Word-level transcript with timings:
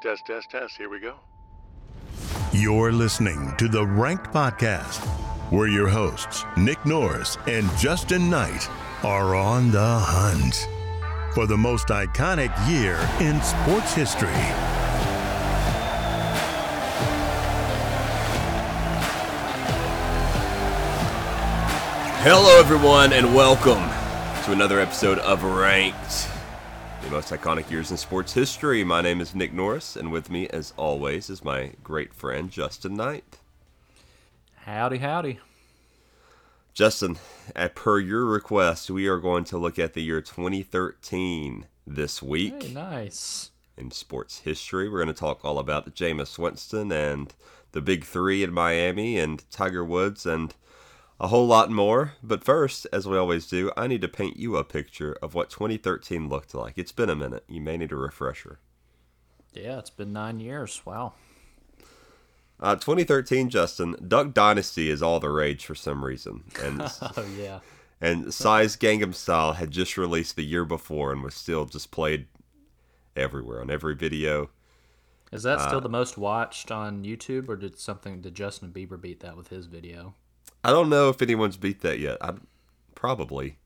Test, 0.00 0.24
test, 0.24 0.50
test. 0.50 0.78
Here 0.78 0.88
we 0.88 0.98
go. 0.98 1.16
You're 2.52 2.90
listening 2.90 3.54
to 3.58 3.68
the 3.68 3.84
Ranked 3.86 4.32
Podcast, 4.32 5.04
where 5.52 5.68
your 5.68 5.88
hosts, 5.88 6.46
Nick 6.56 6.86
Norris 6.86 7.36
and 7.46 7.68
Justin 7.76 8.30
Knight, 8.30 8.66
are 9.04 9.34
on 9.34 9.70
the 9.70 9.78
hunt 9.78 10.66
for 11.34 11.46
the 11.46 11.56
most 11.58 11.88
iconic 11.88 12.50
year 12.66 12.96
in 13.20 13.42
sports 13.42 13.92
history. 13.92 14.30
Hello, 22.22 22.58
everyone, 22.58 23.12
and 23.12 23.34
welcome 23.34 23.86
to 24.46 24.52
another 24.52 24.80
episode 24.80 25.18
of 25.18 25.44
Ranked, 25.44 26.29
the 27.10 27.16
most 27.16 27.32
iconic 27.32 27.68
years 27.68 27.90
in 27.90 27.96
sports 27.96 28.32
history. 28.34 28.84
My 28.84 29.00
name 29.00 29.20
is 29.20 29.34
Nick 29.34 29.52
Norris, 29.52 29.96
and 29.96 30.12
with 30.12 30.30
me, 30.30 30.46
as 30.50 30.72
always, 30.76 31.28
is 31.28 31.42
my 31.42 31.72
great 31.82 32.14
friend 32.14 32.48
Justin 32.52 32.94
Knight. 32.94 33.38
Howdy, 34.64 34.98
howdy. 34.98 35.40
Justin, 36.72 37.18
at 37.56 37.74
per 37.74 37.98
your 37.98 38.24
request, 38.26 38.90
we 38.90 39.08
are 39.08 39.18
going 39.18 39.42
to 39.46 39.58
look 39.58 39.76
at 39.76 39.94
the 39.94 40.02
year 40.02 40.20
2013 40.20 41.66
this 41.84 42.22
week 42.22 42.62
Hey, 42.62 42.72
nice. 42.74 43.50
in 43.76 43.90
sports 43.90 44.40
history. 44.40 44.88
We're 44.88 45.02
going 45.02 45.12
to 45.12 45.20
talk 45.20 45.44
all 45.44 45.58
about 45.58 45.92
Jameis 45.96 46.38
Winston 46.38 46.92
and 46.92 47.34
the 47.72 47.80
Big 47.80 48.04
Three 48.04 48.44
in 48.44 48.52
Miami 48.52 49.18
and 49.18 49.42
Tiger 49.50 49.84
Woods 49.84 50.26
and 50.26 50.54
a 51.20 51.28
whole 51.28 51.46
lot 51.46 51.70
more. 51.70 52.14
But 52.22 52.42
first, 52.42 52.86
as 52.92 53.06
we 53.06 53.16
always 53.16 53.46
do, 53.46 53.70
I 53.76 53.86
need 53.86 54.00
to 54.02 54.08
paint 54.08 54.36
you 54.38 54.56
a 54.56 54.64
picture 54.64 55.16
of 55.22 55.34
what 55.34 55.50
2013 55.50 56.28
looked 56.28 56.54
like. 56.54 56.74
It's 56.76 56.92
been 56.92 57.10
a 57.10 57.14
minute. 57.16 57.44
You 57.48 57.60
may 57.60 57.76
need 57.76 57.92
a 57.92 57.96
refresher. 57.96 58.58
Yeah, 59.52 59.78
it's 59.78 59.90
been 59.90 60.12
nine 60.12 60.40
years. 60.40 60.82
Wow. 60.84 61.14
Uh, 62.58 62.76
2013, 62.76 63.48
Justin, 63.48 63.96
Duck 64.06 64.34
Dynasty 64.34 64.90
is 64.90 65.02
all 65.02 65.18
the 65.20 65.30
rage 65.30 65.64
for 65.64 65.74
some 65.74 66.04
reason. 66.04 66.44
And 66.62 66.82
Oh 67.16 67.26
yeah. 67.38 67.60
and 68.00 68.32
Psy's 68.34 68.76
Gangnam 68.76 69.14
Style 69.14 69.54
had 69.54 69.70
just 69.70 69.96
released 69.96 70.36
the 70.36 70.44
year 70.44 70.64
before 70.64 71.12
and 71.12 71.22
was 71.22 71.34
still 71.34 71.64
just 71.64 71.90
played 71.90 72.26
everywhere 73.16 73.60
on 73.60 73.70
every 73.70 73.94
video. 73.94 74.50
Is 75.32 75.42
that 75.44 75.58
Uh, 75.58 75.68
still 75.68 75.80
the 75.80 75.88
most 75.88 76.18
watched 76.18 76.70
on 76.70 77.04
YouTube, 77.04 77.48
or 77.48 77.56
did 77.56 77.78
something 77.78 78.20
did 78.20 78.34
Justin 78.34 78.72
Bieber 78.72 79.00
beat 79.00 79.20
that 79.20 79.36
with 79.36 79.48
his 79.48 79.66
video? 79.66 80.14
I 80.62 80.70
don't 80.70 80.90
know 80.90 81.08
if 81.08 81.22
anyone's 81.22 81.56
beat 81.56 81.80
that 81.80 81.98
yet. 81.98 82.18
I 82.20 82.34
probably. 82.94 83.56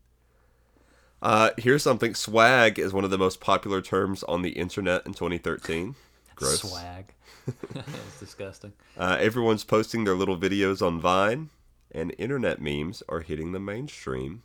Uh, 1.21 1.51
here's 1.57 1.83
something. 1.83 2.15
Swag 2.15 2.79
is 2.79 2.93
one 2.93 3.05
of 3.05 3.11
the 3.11 3.19
most 3.19 3.41
popular 3.41 3.81
terms 3.81 4.23
on 4.25 4.43
the 4.43 4.51
internet 4.51 5.07
in 5.07 5.15
2013. 5.15 5.95
Gross. 6.37 6.61
Swag. 6.61 7.13
That's 7.73 8.21
disgusting. 8.21 8.73
Uh, 8.97 9.17
everyone's 9.21 9.65
posting 9.65 10.05
their 10.05 10.15
little 10.15 10.37
videos 10.37 10.85
on 10.85 11.01
Vine, 11.01 11.51
and 11.93 12.15
internet 12.19 12.61
memes 12.61 13.03
are 13.09 13.21
hitting 13.21 13.53
the 13.53 13.61
mainstream. 13.61 14.43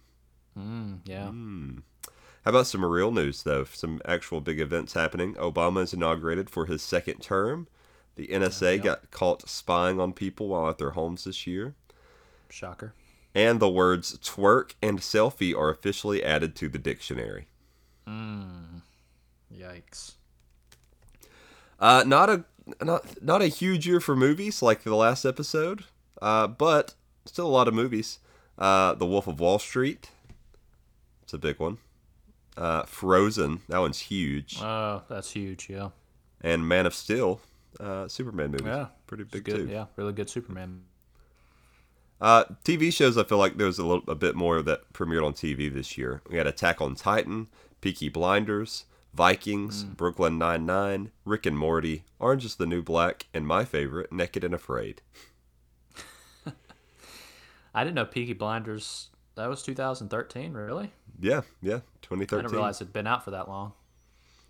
Mm, 0.57 0.99
yeah. 1.05 1.31
How 2.45 2.51
about 2.51 2.67
some 2.67 2.85
real 2.85 3.11
news, 3.11 3.43
though? 3.43 3.65
Some 3.65 4.01
actual 4.05 4.41
big 4.41 4.59
events 4.59 4.93
happening. 4.93 5.35
Obama 5.35 5.83
is 5.83 5.93
inaugurated 5.93 6.49
for 6.49 6.65
his 6.65 6.81
second 6.81 7.21
term. 7.21 7.67
The 8.15 8.27
NSA 8.27 8.81
got 8.83 9.11
caught 9.11 9.47
spying 9.47 9.99
on 9.99 10.13
people 10.13 10.47
while 10.49 10.69
at 10.69 10.77
their 10.77 10.91
homes 10.91 11.25
this 11.25 11.45
year. 11.47 11.75
Shocker. 12.49 12.93
And 13.35 13.59
the 13.59 13.69
words 13.69 14.17
twerk 14.19 14.73
and 14.81 14.99
selfie 14.99 15.55
are 15.55 15.69
officially 15.69 16.23
added 16.23 16.55
to 16.57 16.67
the 16.69 16.79
dictionary. 16.79 17.47
Yikes. 19.53 20.13
Uh, 21.79 22.03
not 22.05 22.29
a 22.29 22.43
not 22.83 23.21
not 23.23 23.41
a 23.41 23.47
huge 23.47 23.87
year 23.87 23.99
for 23.99 24.15
movies 24.15 24.61
like 24.61 24.83
the 24.83 24.95
last 24.95 25.25
episode, 25.25 25.85
uh, 26.21 26.47
but 26.47 26.95
still 27.25 27.47
a 27.47 27.49
lot 27.49 27.67
of 27.67 27.73
movies. 27.73 28.19
Uh, 28.57 28.93
the 28.95 29.05
Wolf 29.05 29.27
of 29.27 29.39
Wall 29.39 29.57
Street, 29.59 30.09
it's 31.23 31.33
a 31.33 31.37
big 31.37 31.59
one. 31.59 31.77
Uh, 32.57 32.83
Frozen, 32.83 33.61
that 33.69 33.77
one's 33.79 33.99
huge. 33.99 34.59
Oh, 34.61 35.03
that's 35.07 35.31
huge. 35.31 35.69
Yeah. 35.69 35.89
And 36.41 36.67
Man 36.67 36.85
of 36.85 36.93
Steel, 36.93 37.39
uh, 37.79 38.07
Superman 38.09 38.51
movie, 38.51 38.65
Yeah. 38.65 38.87
pretty 39.07 39.23
big 39.23 39.45
good. 39.45 39.55
too. 39.55 39.67
Yeah. 39.67 39.85
Really 39.95 40.11
good 40.13 40.29
Superman. 40.29 40.81
Uh, 42.21 42.43
TV 42.65 42.91
shows, 42.91 43.17
I 43.17 43.23
feel 43.23 43.37
like 43.37 43.57
there 43.57 43.67
was 43.67 43.79
a 43.79 43.85
little 43.85 44.03
a 44.09 44.15
bit 44.15 44.35
more 44.35 44.61
that 44.61 44.91
premiered 44.93 45.25
on 45.25 45.33
TV 45.33 45.73
this 45.73 45.97
year. 45.97 46.21
We 46.29 46.37
had 46.37 46.47
Attack 46.47 46.81
on 46.81 46.95
Titan, 46.95 47.47
Peaky 47.81 48.09
Blinders, 48.09 48.85
Vikings, 49.13 49.83
Brooklyn 49.83 50.37
Nine 50.37 50.65
Nine, 50.65 51.11
Rick 51.25 51.45
and 51.45 51.57
Morty, 51.57 52.03
Orange 52.19 52.45
is 52.45 52.55
the 52.55 52.65
New 52.65 52.81
Black, 52.81 53.27
and 53.33 53.47
my 53.47 53.63
favorite, 53.65 54.11
Naked 54.11 54.43
and 54.43 54.53
Afraid. 54.53 55.01
I 57.73 57.83
didn't 57.83 57.95
know 57.95 58.05
Peaky 58.05 58.33
Blinders. 58.33 59.09
That 59.35 59.47
was 59.47 59.63
2013. 59.63 60.53
Really? 60.53 60.91
Yeah, 61.19 61.41
yeah, 61.61 61.79
2013. 62.01 62.39
I 62.39 62.41
didn't 62.41 62.51
realize 62.51 62.81
it'd 62.81 62.93
been 62.93 63.07
out 63.07 63.23
for 63.23 63.31
that 63.31 63.47
long. 63.47 63.73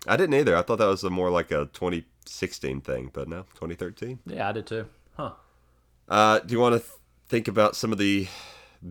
I 0.06 0.16
didn't 0.16 0.34
either. 0.34 0.56
I 0.56 0.62
thought 0.62 0.78
that 0.78 0.86
was 0.86 1.04
a 1.04 1.10
more 1.10 1.30
like 1.30 1.50
a 1.50 1.66
2016 1.72 2.80
thing, 2.80 3.10
but 3.12 3.28
no, 3.28 3.42
2013. 3.54 4.18
Yeah, 4.26 4.48
I 4.48 4.52
did 4.52 4.66
too. 4.66 4.86
Huh. 5.16 5.32
Uh, 6.08 6.40
do 6.40 6.52
you 6.52 6.60
want 6.60 6.74
to 6.74 6.80
th- 6.80 6.99
think 7.30 7.46
about 7.46 7.76
some 7.76 7.92
of 7.92 7.98
the 7.98 8.26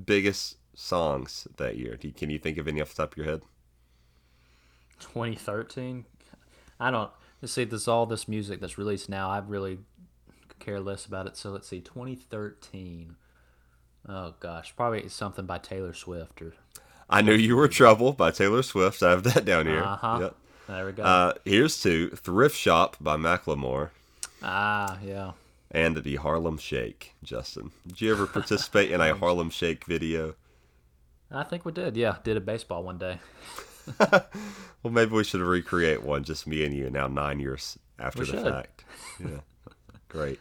biggest 0.06 0.56
songs 0.74 1.48
that 1.58 1.78
year? 1.78 1.98
Can 1.98 2.30
you 2.30 2.40
think 2.40 2.58
of 2.58 2.68
any 2.68 2.82
off 2.82 2.96
the 2.96 3.04
top 3.04 3.12
of 3.12 3.18
your 3.18 3.26
head? 3.26 3.42
2013. 5.00 6.06
I 6.80 6.90
don't. 6.90 7.12
Let's 7.42 7.54
see. 7.54 7.66
This 7.66 7.88
all 7.88 8.06
this 8.06 8.28
music 8.28 8.62
that's 8.62 8.78
released 8.78 9.10
now. 9.10 9.30
I 9.30 9.40
really 9.40 9.80
care 10.60 10.80
less 10.80 11.06
about 11.06 11.28
it. 11.28 11.36
So 11.38 11.52
let's 11.52 11.68
see. 11.68 11.82
2013. 11.82 13.16
Oh 14.08 14.34
gosh, 14.40 14.74
probably 14.76 15.08
something 15.10 15.46
by 15.46 15.58
Taylor 15.58 15.94
Swift 15.94 16.42
or. 16.42 16.54
I 17.10 17.22
Knew 17.22 17.34
You 17.34 17.56
Were 17.56 17.68
Trouble 17.68 18.14
by 18.14 18.32
Taylor 18.32 18.62
Swift. 18.62 19.02
I 19.04 19.10
have 19.10 19.24
that 19.24 19.44
down 19.44 19.66
here. 19.66 19.84
Uh 19.84 19.96
huh. 19.96 20.18
Yep. 20.22 20.36
There 20.68 20.86
we 20.86 20.92
go. 20.92 21.04
Uh, 21.04 21.34
here's 21.44 21.82
two 21.82 22.10
Thrift 22.12 22.56
Shop 22.56 22.96
by 23.02 23.18
Macklemore 23.18 23.90
ah, 24.44 24.98
yeah. 25.04 25.32
And 25.72 25.98
the 25.98 26.16
Harlem 26.18 26.58
Shake, 26.58 27.14
Justin. 27.24 27.72
Did 27.88 28.02
you 28.02 28.12
ever 28.12 28.26
participate 28.28 28.92
in 28.92 29.02
a 29.02 29.16
Harlem 29.18 29.50
Shake 29.50 29.86
video? 29.86 30.36
I 31.32 31.44
think 31.44 31.64
we 31.66 31.72
did. 31.72 31.96
Yeah, 31.96 32.18
did 32.24 32.38
a 32.38 32.42
baseball 32.42 32.84
one 32.84 32.98
day. 32.98 33.20
Well, 34.82 34.94
maybe 34.94 35.12
we 35.12 35.26
should 35.26 35.42
recreate 35.42 36.04
one, 36.04 36.24
just 36.24 36.48
me 36.48 36.64
and 36.64 36.74
you, 36.74 36.90
now 36.90 37.08
nine 37.08 37.40
years 37.42 37.78
after 38.00 38.22
We 38.22 38.28
the 38.28 38.32
should. 38.32 38.54
fact. 38.54 38.86
Yeah. 39.20 39.40
Great. 40.08 40.40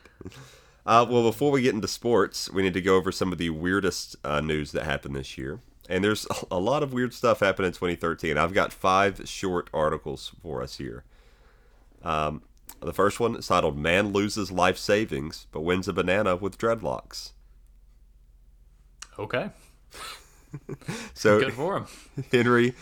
Uh, 0.86 1.04
well, 1.10 1.24
before 1.24 1.50
we 1.50 1.62
get 1.62 1.74
into 1.74 1.88
sports, 1.88 2.48
we 2.48 2.62
need 2.62 2.74
to 2.74 2.80
go 2.80 2.94
over 2.96 3.10
some 3.10 3.32
of 3.32 3.38
the 3.38 3.50
weirdest 3.50 4.14
uh, 4.22 4.40
news 4.40 4.70
that 4.72 4.84
happened 4.84 5.16
this 5.16 5.36
year. 5.36 5.58
And 5.88 6.04
there's 6.04 6.24
a 6.52 6.58
lot 6.60 6.84
of 6.84 6.92
weird 6.92 7.12
stuff 7.12 7.40
happened 7.40 7.66
in 7.66 7.72
2013. 7.72 8.38
I've 8.38 8.54
got 8.54 8.72
five 8.72 9.22
short 9.28 9.68
articles 9.74 10.30
for 10.40 10.62
us 10.62 10.76
here. 10.76 11.02
Um, 12.04 12.42
the 12.80 12.92
first 12.92 13.18
one 13.20 13.36
is 13.36 13.46
titled 13.46 13.76
Man 13.78 14.12
Loses 14.12 14.50
Life 14.52 14.78
Savings 14.78 15.46
but 15.52 15.60
Wins 15.62 15.88
a 15.88 15.92
Banana 15.92 16.36
with 16.36 16.58
Dreadlocks. 16.58 17.32
Okay. 19.18 19.50
So 21.12 21.40
Good 21.40 21.52
for 21.52 21.76
him. 21.76 21.86
Henry 22.32 22.74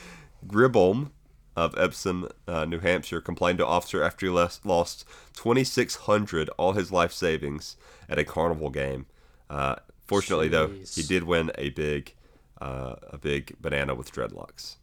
Gribholm 0.46 1.10
of 1.56 1.76
Epsom, 1.76 2.28
uh, 2.46 2.64
New 2.64 2.78
Hampshire, 2.78 3.20
complained 3.20 3.58
to 3.58 3.66
officer 3.66 4.02
after 4.04 4.26
he 4.26 4.30
lost 4.30 5.04
2,600 5.34 6.48
all 6.50 6.74
his 6.74 6.92
life 6.92 7.12
savings 7.12 7.76
at 8.08 8.18
a 8.18 8.24
carnival 8.24 8.70
game. 8.70 9.06
Uh, 9.50 9.76
fortunately, 10.06 10.46
though, 10.48 10.68
he 10.68 11.02
did 11.02 11.24
win 11.24 11.50
a 11.56 11.70
big, 11.70 12.14
uh, 12.60 12.96
a 13.08 13.18
big 13.18 13.56
banana 13.60 13.94
with 13.96 14.12
dreadlocks. 14.12 14.76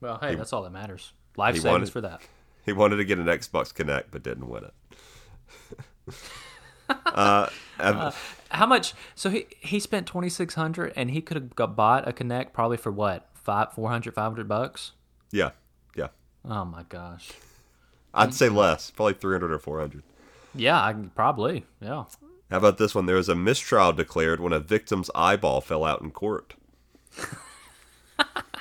Well, 0.00 0.18
hey, 0.20 0.34
that's 0.34 0.52
all 0.52 0.62
that 0.62 0.72
matters. 0.72 1.12
Life 1.36 1.54
he 1.54 1.60
savings 1.60 1.72
wanted- 1.72 1.92
for 1.92 2.00
that. 2.00 2.22
He 2.66 2.72
wanted 2.72 2.96
to 2.96 3.04
get 3.04 3.18
an 3.18 3.26
Xbox 3.26 3.72
Kinect, 3.74 4.04
but 4.12 4.22
didn't 4.22 4.48
win 4.48 4.64
it. 4.64 6.14
uh, 7.06 7.48
and- 7.78 8.12
How 8.50 8.66
much? 8.66 8.94
So 9.14 9.30
he 9.30 9.46
he 9.60 9.80
spent 9.80 10.06
twenty 10.06 10.28
six 10.28 10.54
hundred, 10.54 10.92
and 10.94 11.10
he 11.10 11.20
could 11.20 11.36
have 11.36 11.54
got 11.56 11.74
bought 11.74 12.06
a 12.06 12.12
Kinect 12.12 12.52
probably 12.52 12.76
for 12.76 12.92
what 12.92 13.28
five, 13.34 13.72
400, 13.72 14.14
500 14.14 14.46
bucks. 14.46 14.92
yeah, 15.32 15.50
yeah. 15.96 16.08
Oh 16.44 16.64
my 16.64 16.84
gosh. 16.88 17.30
I'd 18.14 18.34
say 18.34 18.48
less, 18.48 18.90
probably 18.90 19.14
300 19.14 19.50
or 19.52 19.58
400. 19.58 20.02
Yeah, 20.54 20.78
I, 20.80 20.92
probably. 20.92 21.64
Yeah. 21.80 22.04
How 22.50 22.58
about 22.58 22.76
this 22.78 22.94
one? 22.94 23.06
There 23.06 23.16
was 23.16 23.28
a 23.30 23.34
mistrial 23.34 23.92
declared 23.94 24.38
when 24.38 24.52
a 24.52 24.60
victim's 24.60 25.10
eyeball 25.14 25.60
fell 25.62 25.84
out 25.84 26.02
in 26.02 26.10
court. 26.10 26.54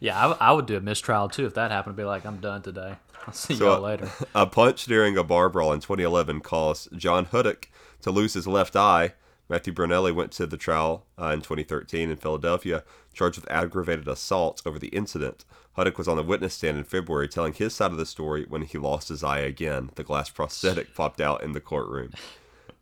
Yeah, 0.00 0.28
I, 0.28 0.50
I 0.50 0.52
would 0.52 0.66
do 0.66 0.76
a 0.76 0.80
mistrial 0.80 1.28
too 1.28 1.46
if 1.46 1.54
that 1.54 1.70
happened. 1.70 1.96
To 1.96 2.02
be 2.02 2.06
like, 2.06 2.24
I'm 2.24 2.38
done 2.38 2.62
today. 2.62 2.94
I'll 3.26 3.34
see 3.34 3.56
So, 3.56 3.66
y'all 3.66 3.84
uh, 3.84 3.88
later. 3.88 4.10
A 4.34 4.46
punch 4.46 4.84
during 4.86 5.16
a 5.16 5.24
bar 5.24 5.48
brawl 5.48 5.72
in 5.72 5.80
2011 5.80 6.40
caused 6.40 6.96
John 6.96 7.26
Huddock 7.26 7.68
to 8.02 8.10
lose 8.10 8.34
his 8.34 8.46
left 8.46 8.76
eye, 8.76 9.14
Matthew 9.48 9.72
Brunelli 9.72 10.14
went 10.14 10.32
to 10.32 10.46
the 10.46 10.58
trial 10.58 11.06
uh, 11.18 11.28
in 11.28 11.40
2013 11.40 12.10
in 12.10 12.16
Philadelphia, 12.16 12.84
charged 13.14 13.40
with 13.40 13.50
aggravated 13.50 14.06
assault 14.06 14.62
over 14.66 14.78
the 14.78 14.88
incident. 14.88 15.44
Huddock 15.72 15.96
was 15.96 16.08
on 16.08 16.16
the 16.16 16.22
witness 16.22 16.54
stand 16.54 16.76
in 16.76 16.84
February 16.84 17.28
telling 17.28 17.54
his 17.54 17.74
side 17.74 17.90
of 17.90 17.96
the 17.96 18.04
story 18.04 18.44
when 18.48 18.62
he 18.62 18.76
lost 18.78 19.08
his 19.08 19.24
eye 19.24 19.38
again. 19.38 19.90
The 19.94 20.04
glass 20.04 20.28
prosthetic 20.28 20.94
popped 20.94 21.20
out 21.20 21.42
in 21.42 21.52
the 21.52 21.60
courtroom. 21.60 22.12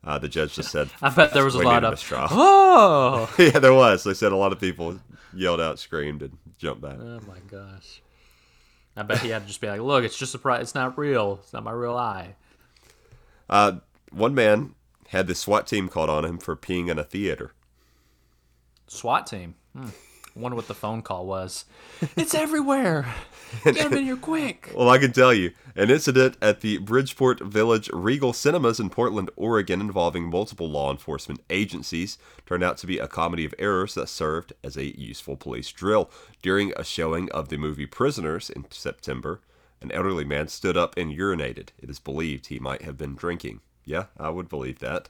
Uh, 0.02 0.18
the 0.18 0.28
judge 0.28 0.54
just 0.54 0.70
said, 0.70 0.88
I 1.02 1.10
bet 1.10 1.32
there 1.32 1.44
was 1.44 1.54
a 1.54 1.62
lot 1.62 1.84
of 1.84 1.92
mistrial." 1.92 2.28
oh, 2.30 3.32
yeah, 3.38 3.58
there 3.58 3.74
was. 3.74 4.04
They 4.04 4.14
said 4.14 4.32
a 4.32 4.36
lot 4.36 4.52
of 4.52 4.60
people 4.60 4.98
yelled 5.34 5.60
out, 5.60 5.78
screamed, 5.78 6.22
and 6.22 6.36
jumped 6.58 6.82
back. 6.82 6.96
oh 7.00 7.20
my 7.26 7.38
gosh. 7.50 8.02
I 8.96 9.02
bet 9.02 9.18
he 9.18 9.28
had 9.28 9.42
to 9.42 9.48
just 9.48 9.60
be 9.60 9.66
like, 9.68 9.80
"Look, 9.80 10.04
it's 10.04 10.16
just 10.16 10.34
a 10.34 10.38
pri- 10.38 10.60
It's 10.60 10.74
not 10.74 10.96
real. 10.96 11.40
It's 11.42 11.52
not 11.52 11.62
my 11.64 11.72
real 11.72 11.96
eye." 11.96 12.34
Uh, 13.48 13.72
one 14.10 14.34
man 14.34 14.74
had 15.08 15.26
the 15.26 15.34
SWAT 15.34 15.66
team 15.66 15.88
called 15.88 16.08
on 16.10 16.24
him 16.24 16.38
for 16.38 16.56
peeing 16.56 16.88
in 16.90 16.98
a 16.98 17.04
theater. 17.04 17.52
SWAT 18.86 19.26
team. 19.26 19.54
Hmm. 19.76 19.88
Wonder 20.36 20.54
what 20.54 20.68
the 20.68 20.74
phone 20.74 21.00
call 21.00 21.26
was. 21.26 21.64
It's 22.16 22.34
everywhere. 22.34 23.06
Get 23.64 23.76
him 23.76 23.94
in 23.94 24.04
here 24.04 24.16
quick. 24.16 24.70
Well, 24.76 24.90
I 24.90 24.98
can 24.98 25.12
tell 25.12 25.32
you, 25.32 25.52
an 25.74 25.90
incident 25.90 26.36
at 26.42 26.60
the 26.60 26.76
Bridgeport 26.76 27.40
Village 27.40 27.88
Regal 27.90 28.34
Cinemas 28.34 28.78
in 28.78 28.90
Portland, 28.90 29.30
Oregon, 29.34 29.80
involving 29.80 30.28
multiple 30.28 30.68
law 30.68 30.90
enforcement 30.90 31.40
agencies, 31.48 32.18
turned 32.44 32.62
out 32.62 32.76
to 32.78 32.86
be 32.86 32.98
a 32.98 33.08
comedy 33.08 33.46
of 33.46 33.54
errors 33.58 33.94
that 33.94 34.10
served 34.10 34.52
as 34.62 34.76
a 34.76 34.98
useful 35.00 35.36
police 35.36 35.72
drill. 35.72 36.10
During 36.42 36.72
a 36.76 36.84
showing 36.84 37.30
of 37.32 37.48
the 37.48 37.56
movie 37.56 37.86
Prisoners 37.86 38.50
in 38.50 38.66
September, 38.70 39.40
an 39.80 39.90
elderly 39.92 40.24
man 40.24 40.48
stood 40.48 40.76
up 40.76 40.96
and 40.98 41.16
urinated. 41.16 41.68
It 41.78 41.88
is 41.88 41.98
believed 41.98 42.46
he 42.46 42.58
might 42.58 42.82
have 42.82 42.98
been 42.98 43.14
drinking. 43.14 43.60
Yeah, 43.86 44.06
I 44.18 44.28
would 44.28 44.50
believe 44.50 44.80
that. 44.80 45.08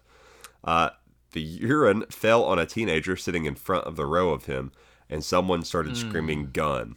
Uh, 0.62 0.90
the 1.32 1.43
urine 1.43 2.05
fell 2.11 2.44
on 2.44 2.58
a 2.58 2.67
teenager 2.67 3.17
sitting 3.17 3.44
in 3.44 3.56
front 3.56 3.84
of 3.87 3.96
the 3.96 4.06
row 4.06 4.31
of 4.31 4.44
him, 4.44 4.70
and 5.08 5.25
someone 5.25 5.62
started 5.62 5.97
screaming 5.97 6.44
hmm. 6.47 6.50
"gun" 6.53 6.97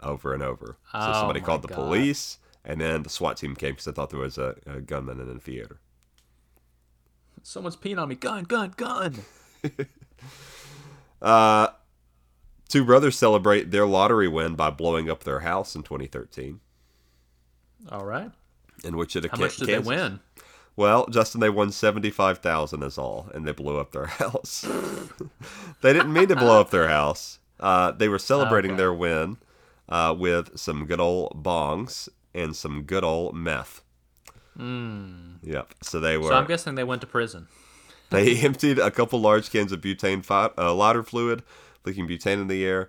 over 0.00 0.34
and 0.34 0.42
over. 0.42 0.78
So 0.92 0.98
Oh 0.98 1.12
somebody 1.14 1.40
called 1.40 1.62
the 1.62 1.68
God. 1.68 1.76
police, 1.76 2.38
and 2.64 2.80
then 2.80 3.02
the 3.02 3.10
SWAT 3.10 3.36
team 3.36 3.54
came 3.56 3.72
because 3.72 3.86
they 3.86 3.92
thought 3.92 4.10
there 4.10 4.20
was 4.20 4.38
a, 4.38 4.56
a 4.66 4.80
gunman 4.80 5.20
in 5.20 5.32
the 5.32 5.40
theater. 5.40 5.80
Someone's 7.42 7.76
peeing 7.76 8.00
on 8.00 8.08
me. 8.08 8.14
Gun, 8.14 8.44
gun, 8.44 8.74
gun. 8.76 9.16
Uh, 11.20 11.68
two 12.68 12.84
brothers 12.84 13.16
celebrate 13.18 13.70
their 13.70 13.86
lottery 13.86 14.28
win 14.28 14.54
by 14.54 14.70
blowing 14.70 15.10
up 15.10 15.24
their 15.24 15.40
house 15.40 15.74
in 15.74 15.82
2013, 15.82 16.60
All 17.90 18.04
right. 18.04 18.30
in 18.84 18.96
Wichita, 18.96 19.28
How 19.30 19.36
much 19.36 19.56
did 19.56 19.68
they 19.68 19.78
win? 19.80 20.20
Well, 20.76 21.08
Justin, 21.08 21.40
they 21.40 21.50
won 21.50 21.72
seventy-five 21.72 22.38
thousand 22.38 22.84
is 22.84 22.98
all, 22.98 23.28
and 23.34 23.44
they 23.44 23.50
blew 23.50 23.78
up 23.78 23.90
their 23.90 24.06
house. 24.22 24.64
they 25.82 25.92
didn't 25.92 26.12
mean 26.12 26.28
to 26.28 26.36
blow 26.36 26.60
up 26.60 26.70
their 26.70 26.86
house. 26.86 27.40
Uh, 27.60 27.90
they 27.92 28.08
were 28.08 28.18
celebrating 28.18 28.72
Okay. 28.72 28.78
their 28.78 28.92
win 28.94 29.38
uh, 29.88 30.14
with 30.18 30.58
some 30.58 30.86
good 30.86 31.00
old 31.00 31.42
bongs 31.42 32.08
and 32.34 32.54
some 32.54 32.82
good 32.82 33.04
old 33.04 33.34
meth. 33.34 33.82
Yep. 34.56 35.74
So 35.82 36.00
they 36.00 36.16
were. 36.16 36.24
Hmm. 36.24 36.28
So 36.30 36.34
I'm 36.34 36.46
guessing 36.46 36.74
they 36.74 36.84
went 36.84 37.00
to 37.02 37.06
prison. 37.06 37.48
They 38.10 38.38
emptied 38.38 38.78
a 38.78 38.90
couple 38.90 39.20
large 39.20 39.50
cans 39.50 39.70
of 39.70 39.82
butane 39.82 40.24
fi- 40.24 40.48
uh, 40.56 40.72
lighter 40.72 41.02
fluid, 41.02 41.42
leaking 41.84 42.08
butane 42.08 42.40
in 42.40 42.48
the 42.48 42.64
air. 42.64 42.88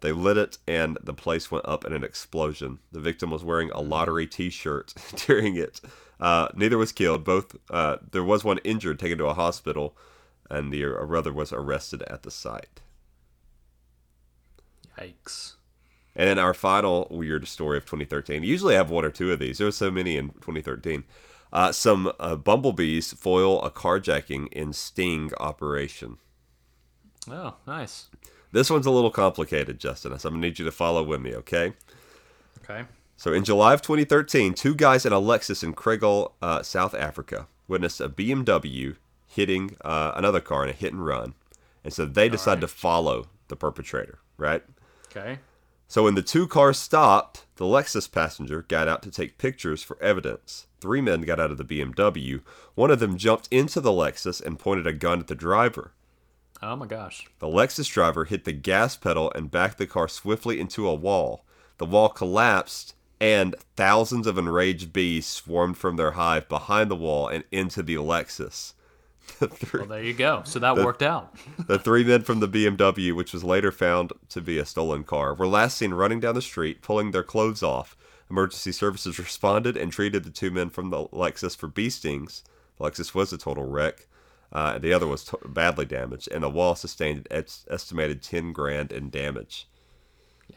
They 0.00 0.12
lit 0.12 0.36
it, 0.36 0.58
and 0.68 0.96
the 1.02 1.12
place 1.12 1.50
went 1.50 1.66
up 1.66 1.84
in 1.84 1.92
an 1.92 2.04
explosion. 2.04 2.78
The 2.92 3.00
victim 3.00 3.32
was 3.32 3.42
wearing 3.42 3.72
a 3.72 3.80
lottery 3.80 4.28
T-shirt 4.28 4.94
during 5.26 5.56
it. 5.56 5.80
Uh, 6.20 6.48
neither 6.54 6.78
was 6.78 6.92
killed. 6.92 7.24
Both 7.24 7.56
uh, 7.68 7.96
there 8.12 8.22
was 8.22 8.44
one 8.44 8.58
injured, 8.58 9.00
taken 9.00 9.18
to 9.18 9.26
a 9.26 9.34
hospital, 9.34 9.96
and 10.48 10.72
the 10.72 10.84
other 10.96 11.32
was 11.32 11.52
arrested 11.52 12.02
at 12.02 12.22
the 12.22 12.30
site. 12.30 12.80
Yikes. 14.98 15.54
And 16.16 16.28
then 16.28 16.38
our 16.38 16.54
final 16.54 17.06
weird 17.10 17.46
story 17.46 17.78
of 17.78 17.84
2013. 17.84 18.42
Usually 18.42 18.74
I 18.74 18.78
have 18.78 18.90
one 18.90 19.04
or 19.04 19.10
two 19.10 19.32
of 19.32 19.38
these. 19.38 19.58
There 19.58 19.66
were 19.66 19.72
so 19.72 19.90
many 19.90 20.16
in 20.16 20.30
2013. 20.30 21.04
Uh, 21.52 21.72
some 21.72 22.12
uh, 22.20 22.36
bumblebees 22.36 23.12
foil 23.12 23.62
a 23.62 23.70
carjacking 23.70 24.48
in 24.52 24.72
sting 24.72 25.32
operation. 25.38 26.18
Oh, 27.28 27.54
nice. 27.66 28.08
This 28.52 28.70
one's 28.70 28.86
a 28.86 28.90
little 28.90 29.10
complicated, 29.10 29.78
Justin. 29.78 30.18
So 30.18 30.28
I'm 30.28 30.34
gonna 30.34 30.46
need 30.46 30.58
you 30.58 30.64
to 30.64 30.72
follow 30.72 31.02
with 31.02 31.20
me, 31.20 31.34
okay? 31.36 31.74
Okay. 32.62 32.84
So 33.16 33.32
in 33.32 33.44
July 33.44 33.74
of 33.74 33.82
2013, 33.82 34.54
two 34.54 34.74
guys 34.74 35.04
in 35.04 35.12
a 35.12 35.20
Lexus 35.20 35.62
in 35.62 35.74
Kregel, 35.74 36.32
uh, 36.40 36.62
South 36.62 36.94
Africa, 36.94 37.46
witnessed 37.68 38.00
a 38.00 38.08
BMW 38.08 38.96
hitting 39.26 39.76
uh, 39.82 40.12
another 40.16 40.40
car 40.40 40.64
in 40.64 40.70
a 40.70 40.72
hit 40.72 40.92
and 40.92 41.04
run, 41.04 41.34
and 41.84 41.92
so 41.92 42.04
they 42.06 42.28
decided 42.28 42.62
to 42.62 42.68
follow 42.68 43.26
the 43.48 43.56
perpetrator. 43.56 44.18
Right. 44.36 44.62
Okay. 45.10 45.38
So 45.88 46.04
when 46.04 46.14
the 46.14 46.22
two 46.22 46.46
cars 46.46 46.78
stopped, 46.78 47.46
the 47.56 47.64
Lexus 47.64 48.10
passenger 48.10 48.62
got 48.62 48.86
out 48.86 49.02
to 49.02 49.10
take 49.10 49.38
pictures 49.38 49.82
for 49.82 50.00
evidence. 50.00 50.68
Three 50.80 51.00
men 51.00 51.22
got 51.22 51.40
out 51.40 51.50
of 51.50 51.58
the 51.58 51.64
BMW. 51.64 52.42
One 52.76 52.92
of 52.92 53.00
them 53.00 53.18
jumped 53.18 53.48
into 53.50 53.80
the 53.80 53.90
Lexus 53.90 54.40
and 54.40 54.58
pointed 54.58 54.86
a 54.86 54.92
gun 54.92 55.18
at 55.18 55.26
the 55.26 55.34
driver. 55.34 55.92
Oh 56.62 56.76
my 56.76 56.86
gosh. 56.86 57.28
The 57.40 57.48
Lexus 57.48 57.90
driver 57.90 58.24
hit 58.24 58.44
the 58.44 58.52
gas 58.52 58.96
pedal 58.96 59.32
and 59.34 59.50
backed 59.50 59.78
the 59.78 59.86
car 59.86 60.06
swiftly 60.06 60.60
into 60.60 60.88
a 60.88 60.94
wall. 60.94 61.44
The 61.78 61.86
wall 61.86 62.10
collapsed, 62.10 62.94
and 63.20 63.56
thousands 63.76 64.26
of 64.26 64.38
enraged 64.38 64.92
bees 64.92 65.26
swarmed 65.26 65.76
from 65.76 65.96
their 65.96 66.12
hive 66.12 66.48
behind 66.48 66.90
the 66.90 66.96
wall 66.96 67.28
and 67.28 67.44
into 67.50 67.82
the 67.82 67.96
Lexus. 67.96 68.74
The 69.38 69.48
three, 69.48 69.80
Well, 69.80 69.88
there 69.88 70.02
you 70.02 70.12
go. 70.12 70.42
So 70.44 70.58
that 70.58 70.76
worked 70.76 71.02
out. 71.02 71.34
the 71.66 71.78
three 71.78 72.04
men 72.04 72.22
from 72.22 72.40
the 72.40 72.48
BMW, 72.48 73.14
which 73.14 73.32
was 73.32 73.42
later 73.44 73.70
found 73.72 74.12
to 74.30 74.40
be 74.40 74.58
a 74.58 74.66
stolen 74.66 75.02
car, 75.04 75.34
were 75.34 75.46
last 75.46 75.78
seen 75.78 75.94
running 75.94 76.20
down 76.20 76.34
the 76.34 76.42
street, 76.42 76.82
pulling 76.82 77.10
their 77.12 77.22
clothes 77.22 77.62
off. 77.62 77.96
Emergency 78.30 78.72
services 78.72 79.18
responded 79.18 79.76
and 79.76 79.92
treated 79.92 80.24
the 80.24 80.30
two 80.30 80.50
men 80.50 80.68
from 80.70 80.90
the 80.90 81.04
Lexus 81.08 81.56
for 81.56 81.68
bee 81.68 81.90
stings. 81.90 82.44
The 82.78 82.84
Lexus 82.84 83.14
was 83.14 83.32
a 83.32 83.38
total 83.38 83.64
wreck. 83.64 84.06
Uh, 84.52 84.78
the 84.78 84.92
other 84.92 85.06
was 85.06 85.24
to- 85.24 85.38
badly 85.46 85.84
damaged, 85.86 86.28
and 86.32 86.42
the 86.42 86.50
wall 86.50 86.74
sustained 86.74 87.26
an 87.30 87.38
es- 87.44 87.64
estimated 87.70 88.22
ten 88.22 88.52
grand 88.52 88.90
in 88.92 89.08
damage. 89.10 89.68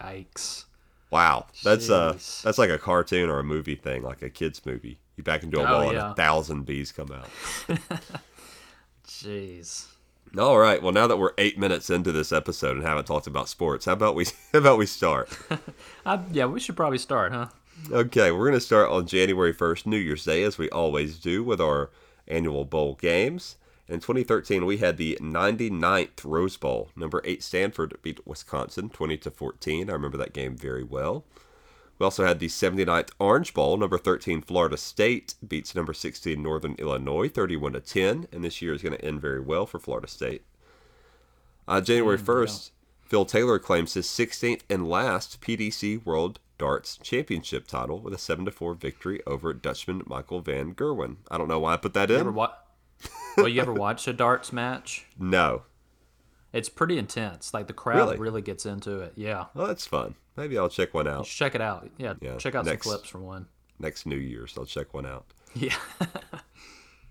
Yikes. 0.02 0.66
Wow, 1.12 1.46
that's 1.64 1.90
uh, 1.92 2.14
that's 2.44 2.58
like 2.58 2.72
a 2.72 2.80
cartoon 2.80 3.30
or 3.30 3.38
a 3.40 3.44
movie 3.44 3.76
thing, 3.76 4.02
like 4.02 4.22
a 4.24 4.30
kids 4.32 4.66
movie. 4.66 5.00
You 5.16 5.24
back 5.24 5.44
into 5.44 5.60
a 5.60 5.64
Oh, 5.64 5.72
wall 5.72 5.90
and 5.90 5.98
a 5.98 6.16
thousand 6.16 6.66
bees 6.66 6.92
come 6.92 7.12
out. 7.12 7.30
Jeez. 9.08 9.88
All 10.38 10.58
right, 10.58 10.82
well 10.82 10.94
now 10.94 11.06
that 11.08 11.18
we're 11.18 11.34
eight 11.38 11.60
minutes 11.60 11.90
into 11.90 12.12
this 12.12 12.32
episode 12.32 12.76
and 12.76 12.86
haven't 12.86 13.06
talked 13.06 13.28
about 13.28 13.50
sports, 13.50 13.86
how 13.86 13.94
about 13.94 14.16
we 14.16 14.26
how 14.54 14.60
about 14.60 14.78
we 14.78 14.86
start? 14.86 15.30
I, 16.06 16.22
yeah, 16.32 16.46
we 16.46 16.60
should 16.60 16.76
probably 16.76 16.98
start, 16.98 17.32
huh? 17.32 17.48
Okay, 17.92 18.32
we're 18.32 18.48
going 18.48 18.54
to 18.54 18.62
start 18.62 18.90
on 18.90 19.08
January 19.08 19.54
1st, 19.54 19.86
New 19.88 19.98
Year's 19.98 20.24
Day, 20.24 20.44
as 20.44 20.58
we 20.58 20.70
always 20.70 21.18
do 21.20 21.44
with 21.44 21.60
our 21.60 21.90
annual 22.28 22.66
bowl 22.66 22.96
games. 22.96 23.58
In 23.90 24.00
2013, 24.00 24.66
we 24.66 24.78
had 24.78 24.98
the 24.98 25.18
99th 25.22 26.24
Rose 26.24 26.56
Bowl. 26.56 26.90
Number 26.96 27.22
8 27.26 27.44
Stanford 27.44 27.98
beat 28.02 28.26
Wisconsin 28.26 28.90
20 28.90 29.18
to 29.18 29.32
14. 29.32 29.90
I 29.90 29.94
remember 29.94 30.18
that 30.18 30.34
game 30.34 30.56
very 30.56 30.84
well. 30.84 31.26
We 32.04 32.06
also 32.06 32.26
had 32.26 32.40
the 32.40 32.48
79th 32.48 33.12
Orange 33.18 33.54
Bowl. 33.54 33.78
Number 33.78 33.98
13 33.98 34.42
Florida 34.42 34.76
State 34.76 35.36
beats 35.48 35.74
number 35.74 35.94
16 35.94 36.44
Northern 36.44 36.76
Illinois 36.78 37.30
31 37.30 37.72
to 37.72 37.80
10, 37.80 38.28
and 38.30 38.44
this 38.44 38.62
year 38.62 38.74
is 38.74 38.82
going 38.82 38.94
to 38.94 39.06
end 39.06 39.22
very 39.22 39.40
well 39.40 39.66
for 39.66 39.80
Florida 39.80 40.10
State. 40.10 40.44
Uh, 41.66 41.80
January 41.80 42.18
1st, 42.18 42.72
Phil 43.04 43.24
Taylor 43.24 43.58
claims 43.58 43.94
his 43.94 44.06
16th 44.08 44.64
and 44.70 44.86
last 44.86 45.40
PDC 45.40 46.06
World 46.06 46.42
Darts 46.58 46.98
Championship 46.98 47.68
title 47.68 48.02
with 48.02 48.14
a 48.14 48.18
7 48.18 48.52
4 48.52 48.74
victory 48.74 49.22
over 49.26 49.54
Dutchman 49.54 50.02
Michael 50.06 50.42
Van 50.42 50.76
Gerwen. 50.76 51.20
I 51.32 51.38
don't 51.38 51.48
know 51.48 51.60
why 51.60 51.76
I 51.76 51.78
put 51.78 51.94
that 51.94 52.10
You 52.10 52.18
in. 52.18 52.34
wa- 52.34 52.52
well, 53.38 53.48
you 53.48 53.62
ever 53.62 53.72
watch 53.74 54.06
a 54.10 54.14
darts 54.14 54.52
match? 54.52 55.06
No. 55.18 55.62
It's 56.52 56.68
pretty 56.68 56.98
intense. 56.98 57.54
Like 57.54 57.68
the 57.68 57.74
crowd 57.74 57.96
Really? 57.96 58.18
really, 58.18 58.42
gets 58.42 58.66
into 58.66 59.00
it. 59.00 59.14
Yeah. 59.16 59.46
Well, 59.54 59.68
that's 59.68 59.88
fun. 59.88 60.16
Maybe 60.36 60.58
I'll 60.58 60.70
check 60.70 60.94
one 60.94 61.08
out 61.08 61.26
check 61.26 61.56
it 61.56 61.62
out. 61.62 61.90
Yeah. 61.98 62.14
Yeah, 62.22 62.38
Check 62.38 62.56
out 62.56 62.66
next. 62.66 62.86
some 62.86 62.94
clips 62.94 63.10
from 63.10 63.24
one. 63.24 63.46
next 63.80 64.06
New 64.06 64.18
Year's. 64.18 64.58
I'll 64.58 64.66
check 64.66 64.94
one 64.94 65.06
out. 65.06 65.26
Yeah. 65.56 65.76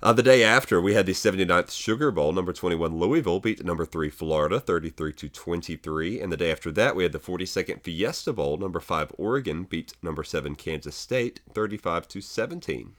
Uh, 0.05 0.13
the 0.13 0.21
day 0.21 0.43
after, 0.43 0.81
we 0.81 0.95
had 0.95 1.07
the 1.07 1.13
79th 1.13 1.71
Sugar 1.71 2.11
Bowl. 2.11 2.33
Number 2.33 2.53
21 2.53 2.99
Louisville 2.99 3.39
beat 3.39 3.65
number 3.65 3.87
3 3.87 4.11
Florida 4.11 4.59
33 4.59 5.13
to 5.13 5.29
23. 5.29 6.21
And 6.21 6.33
the 6.33 6.37
day 6.37 6.51
after 6.51 6.73
that, 6.73 6.97
we 6.97 7.05
had 7.05 7.13
the 7.13 7.21
42nd 7.21 7.85
Fiesta 7.85 8.33
Bowl. 8.33 8.57
Number 8.57 8.81
5 8.81 9.13
Oregon 9.17 9.63
beat 9.63 9.93
number 10.03 10.25
7 10.25 10.57
Kansas 10.57 10.97
State 10.97 11.39
35 11.55 12.09
to 12.09 12.21
17. 12.21 12.95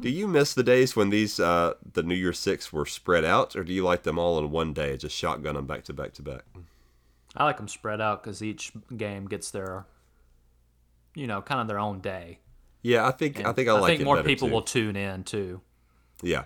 Do 0.00 0.08
you 0.10 0.26
miss 0.26 0.52
the 0.52 0.64
days 0.64 0.96
when 0.96 1.10
these 1.10 1.38
uh, 1.38 1.74
the 1.92 2.02
New 2.02 2.16
Year 2.16 2.32
Six 2.32 2.72
were 2.72 2.84
spread 2.84 3.24
out, 3.24 3.54
or 3.54 3.62
do 3.62 3.72
you 3.72 3.84
like 3.84 4.02
them 4.02 4.18
all 4.18 4.36
in 4.40 4.50
one 4.50 4.72
day, 4.72 4.96
just 4.96 5.14
shotgun 5.16 5.54
them 5.54 5.66
back 5.66 5.84
to 5.84 5.92
back 5.92 6.12
to 6.14 6.22
back? 6.22 6.42
I 7.38 7.44
like 7.44 7.56
them 7.56 7.68
spread 7.68 8.00
out 8.00 8.22
because 8.22 8.42
each 8.42 8.72
game 8.94 9.26
gets 9.26 9.50
their, 9.50 9.86
you 11.14 11.26
know, 11.26 11.40
kind 11.40 11.60
of 11.60 11.68
their 11.68 11.78
own 11.78 12.00
day. 12.00 12.40
Yeah, 12.82 13.06
I 13.06 13.12
think 13.12 13.44
I 13.44 13.52
think 13.52 13.68
I, 13.68 13.72
like 13.72 13.86
think 13.86 14.02
more 14.04 14.22
people 14.22 14.48
too. 14.48 14.54
will 14.54 14.62
tune 14.62 14.96
in 14.96 15.24
too. 15.24 15.60
Yeah. 16.22 16.44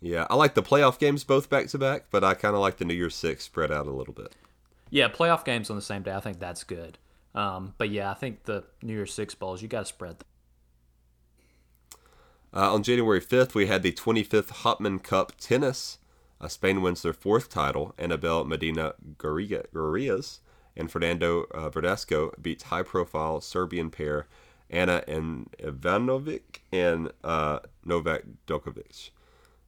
Yeah, 0.00 0.26
I 0.30 0.34
like 0.34 0.54
the 0.54 0.62
playoff 0.62 0.98
games 0.98 1.22
both 1.22 1.48
back 1.48 1.68
to 1.68 1.78
back, 1.78 2.06
but 2.10 2.24
I 2.24 2.34
kind 2.34 2.54
of 2.54 2.60
like 2.60 2.78
the 2.78 2.84
New 2.84 2.94
Year's 2.94 3.14
Six 3.14 3.44
spread 3.44 3.70
out 3.70 3.86
a 3.86 3.92
little 3.92 4.14
bit. 4.14 4.34
Yeah, 4.90 5.08
playoff 5.08 5.44
games 5.44 5.70
on 5.70 5.76
the 5.76 5.82
same 5.82 6.02
day. 6.02 6.12
I 6.12 6.20
think 6.20 6.40
that's 6.40 6.64
good. 6.64 6.98
Um, 7.34 7.74
but 7.78 7.88
yeah, 7.90 8.10
I 8.10 8.14
think 8.14 8.44
the 8.44 8.64
New 8.82 8.94
Year's 8.94 9.14
Six 9.14 9.34
bowls 9.34 9.62
you 9.62 9.68
got 9.68 9.80
to 9.80 9.84
spread. 9.86 10.18
Them. 10.18 10.26
Uh, 12.54 12.74
on 12.74 12.82
January 12.82 13.20
5th, 13.20 13.54
we 13.54 13.66
had 13.66 13.82
the 13.82 13.92
25th 13.92 14.62
Hopman 14.62 15.02
Cup 15.02 15.32
tennis. 15.38 15.98
Uh, 16.42 16.48
Spain 16.48 16.82
wins 16.82 17.02
their 17.02 17.12
fourth 17.12 17.48
title. 17.48 17.94
Anabel 17.98 18.46
Medina 18.46 18.94
Garrigues 19.16 20.40
and 20.76 20.90
Fernando 20.90 21.44
uh, 21.54 21.70
Verdasco 21.70 22.32
beat 22.42 22.62
high-profile 22.62 23.40
Serbian 23.40 23.90
pair 23.90 24.26
Anna 24.68 25.04
and 25.06 25.54
Ivanovic 25.62 26.60
and 26.72 27.12
uh, 27.22 27.60
Novak 27.84 28.22
Djokovic, 28.46 29.10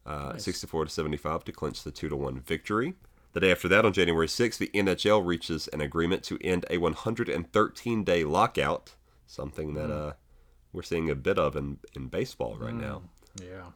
uh, 0.06 0.30
nice. 0.32 0.44
64 0.44 0.86
to 0.86 0.90
75 0.90 1.44
to 1.44 1.52
clinch 1.52 1.84
the 1.84 1.90
two 1.90 2.08
to 2.08 2.16
one 2.16 2.40
victory. 2.40 2.94
The 3.34 3.40
day 3.40 3.52
after 3.52 3.68
that, 3.68 3.84
on 3.84 3.92
January 3.92 4.28
6th, 4.28 4.58
the 4.58 4.70
NHL 4.72 5.24
reaches 5.24 5.68
an 5.68 5.80
agreement 5.80 6.22
to 6.24 6.38
end 6.42 6.64
a 6.70 6.78
113-day 6.78 8.24
lockout, 8.24 8.94
something 9.26 9.74
that 9.74 9.90
mm. 9.90 10.08
uh, 10.08 10.12
we're 10.72 10.82
seeing 10.82 11.10
a 11.10 11.14
bit 11.14 11.38
of 11.38 11.54
in, 11.56 11.78
in 11.94 12.06
baseball 12.06 12.56
right 12.56 12.74
mm. 12.74 12.80
now. 12.80 13.02
Yeah. 13.42 13.70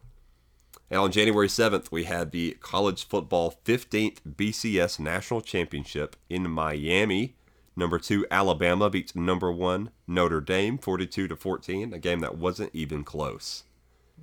And 0.91 1.01
on 1.01 1.13
January 1.13 1.49
7th, 1.49 1.91
we 1.91 2.05
had 2.05 2.31
the 2.31 2.57
college 2.61 3.07
football 3.07 3.59
15th 3.65 4.21
BCS 4.37 4.99
National 4.99 5.41
Championship 5.41 6.17
in 6.31 6.51
Miami. 6.51 7.37
Number 7.77 7.99
two, 7.99 8.27
Alabama 8.31 8.89
beats 8.91 9.15
number 9.15 9.53
one 9.53 9.91
Notre 10.07 10.41
Dame 10.41 10.79
42 10.79 11.29
to 11.29 11.37
14, 11.37 11.93
a 11.93 11.99
game 11.99 12.21
that 12.21 12.39
wasn't 12.39 12.71
even 12.75 13.05
close. 13.05 13.65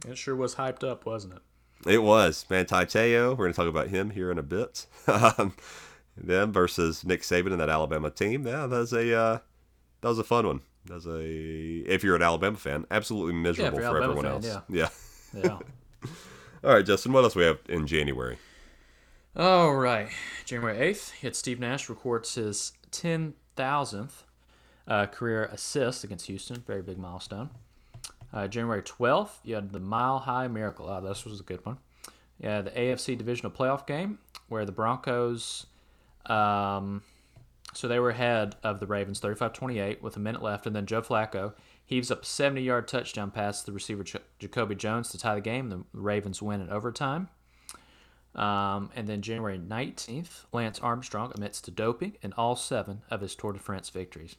It 0.08 0.18
sure 0.18 0.36
was 0.36 0.56
hyped 0.56 0.84
up, 0.84 1.06
wasn't 1.06 1.36
it? 1.36 1.42
It 1.90 2.04
was. 2.04 2.46
Manti 2.50 2.86
Te'o, 2.86 3.30
we're 3.30 3.46
going 3.46 3.54
to 3.54 3.56
talk 3.56 3.68
about 3.68 3.90
him 3.90 4.10
here 4.10 4.32
in 4.32 4.40
a 4.40 4.44
bit. 4.44 4.88
Them 6.18 6.52
versus 6.52 7.06
Nick 7.06 7.22
Saban 7.22 7.52
and 7.52 7.60
that 7.60 7.70
Alabama 7.70 8.10
team. 8.10 8.48
Yeah, 8.48 8.68
that 8.68 8.78
was 8.78 8.94
a 8.94 9.18
uh, 9.18 9.40
that 10.02 10.08
was 10.08 10.18
a 10.18 10.24
fun 10.24 10.48
one. 10.48 10.62
That 10.86 10.96
was 10.96 11.08
a 11.08 11.22
if 11.22 12.04
you're 12.04 12.16
an 12.16 12.22
Alabama 12.22 12.58
fan, 12.58 12.86
absolutely 12.90 13.34
miserable 13.34 13.80
yeah, 13.80 13.90
for 13.90 13.98
Alabama 13.98 14.20
everyone 14.20 14.42
fan, 14.42 14.52
else. 14.52 14.64
Yeah. 14.70 14.90
Yeah. 15.34 15.60
yeah. 16.04 16.10
All 16.66 16.74
right, 16.74 16.84
Justin. 16.84 17.14
What 17.14 17.24
else 17.24 17.36
we 17.36 17.44
have 17.44 17.60
in 17.70 17.86
January? 17.86 18.40
All 19.36 19.76
right, 19.76 20.10
January 20.46 20.80
eighth, 20.80 21.12
hit 21.12 21.36
Steve 21.36 21.60
Nash 21.60 21.88
records 21.90 22.34
his 22.34 22.74
ten 22.90 23.36
thousandth 23.56 24.24
uh, 24.88 25.06
career 25.06 25.44
assist 25.44 26.04
against 26.04 26.26
Houston. 26.26 26.64
Very 26.66 26.82
big 26.82 26.98
milestone. 26.98 27.52
Uh, 28.34 28.48
January 28.48 28.82
12th, 28.82 29.30
you 29.44 29.54
had 29.54 29.74
the 29.74 29.80
Mile 29.80 30.18
High 30.18 30.48
Miracle. 30.48 30.90
Oh, 30.90 31.02
this 31.02 31.24
was 31.24 31.40
a 31.40 31.44
good 31.44 31.64
one. 31.66 31.78
Yeah, 32.40 32.62
the 32.64 32.72
AFC 32.72 33.16
Divisional 33.16 33.52
Playoff 33.52 33.86
game 33.86 34.18
where 34.50 34.66
the 34.66 34.72
Broncos, 34.72 35.68
um, 36.26 37.04
so 37.74 37.88
they 37.88 38.00
were 38.00 38.10
ahead 38.10 38.56
of 38.64 38.80
the 38.80 38.88
Ravens 38.88 39.20
35 39.20 39.54
28 39.54 40.02
with 40.02 40.18
a 40.18 40.20
minute 40.20 40.42
left, 40.42 40.66
and 40.66 40.76
then 40.76 40.88
Joe 40.88 41.04
Flacco 41.04 41.54
heaves 41.86 42.12
up 42.12 42.24
a 42.24 42.26
70 42.26 42.62
yard 42.62 42.88
touchdown 42.88 43.32
pass 43.32 43.62
to 43.62 43.68
the 43.68 43.72
receiver 43.72 44.04
Ch- 44.04 44.18
Jacoby 44.40 44.76
Jones 44.76 45.10
to 45.10 45.18
tie 45.18 45.36
the 45.36 45.42
game. 45.42 45.70
The 45.70 45.84
Ravens 45.94 46.42
win 46.42 46.62
in 46.62 46.70
overtime. 46.70 47.30
Um, 48.36 48.90
and 48.96 49.08
then 49.08 49.22
January 49.22 49.58
19th, 49.58 50.46
Lance 50.52 50.80
Armstrong 50.80 51.32
admits 51.34 51.62
to 51.62 51.72
doping 51.72 52.18
in 52.22 52.34
all 52.34 52.56
seven 52.56 53.02
of 53.10 53.22
his 53.22 53.34
Tour 53.34 53.54
de 53.54 53.60
France 53.60 53.90
victories. 53.90 54.36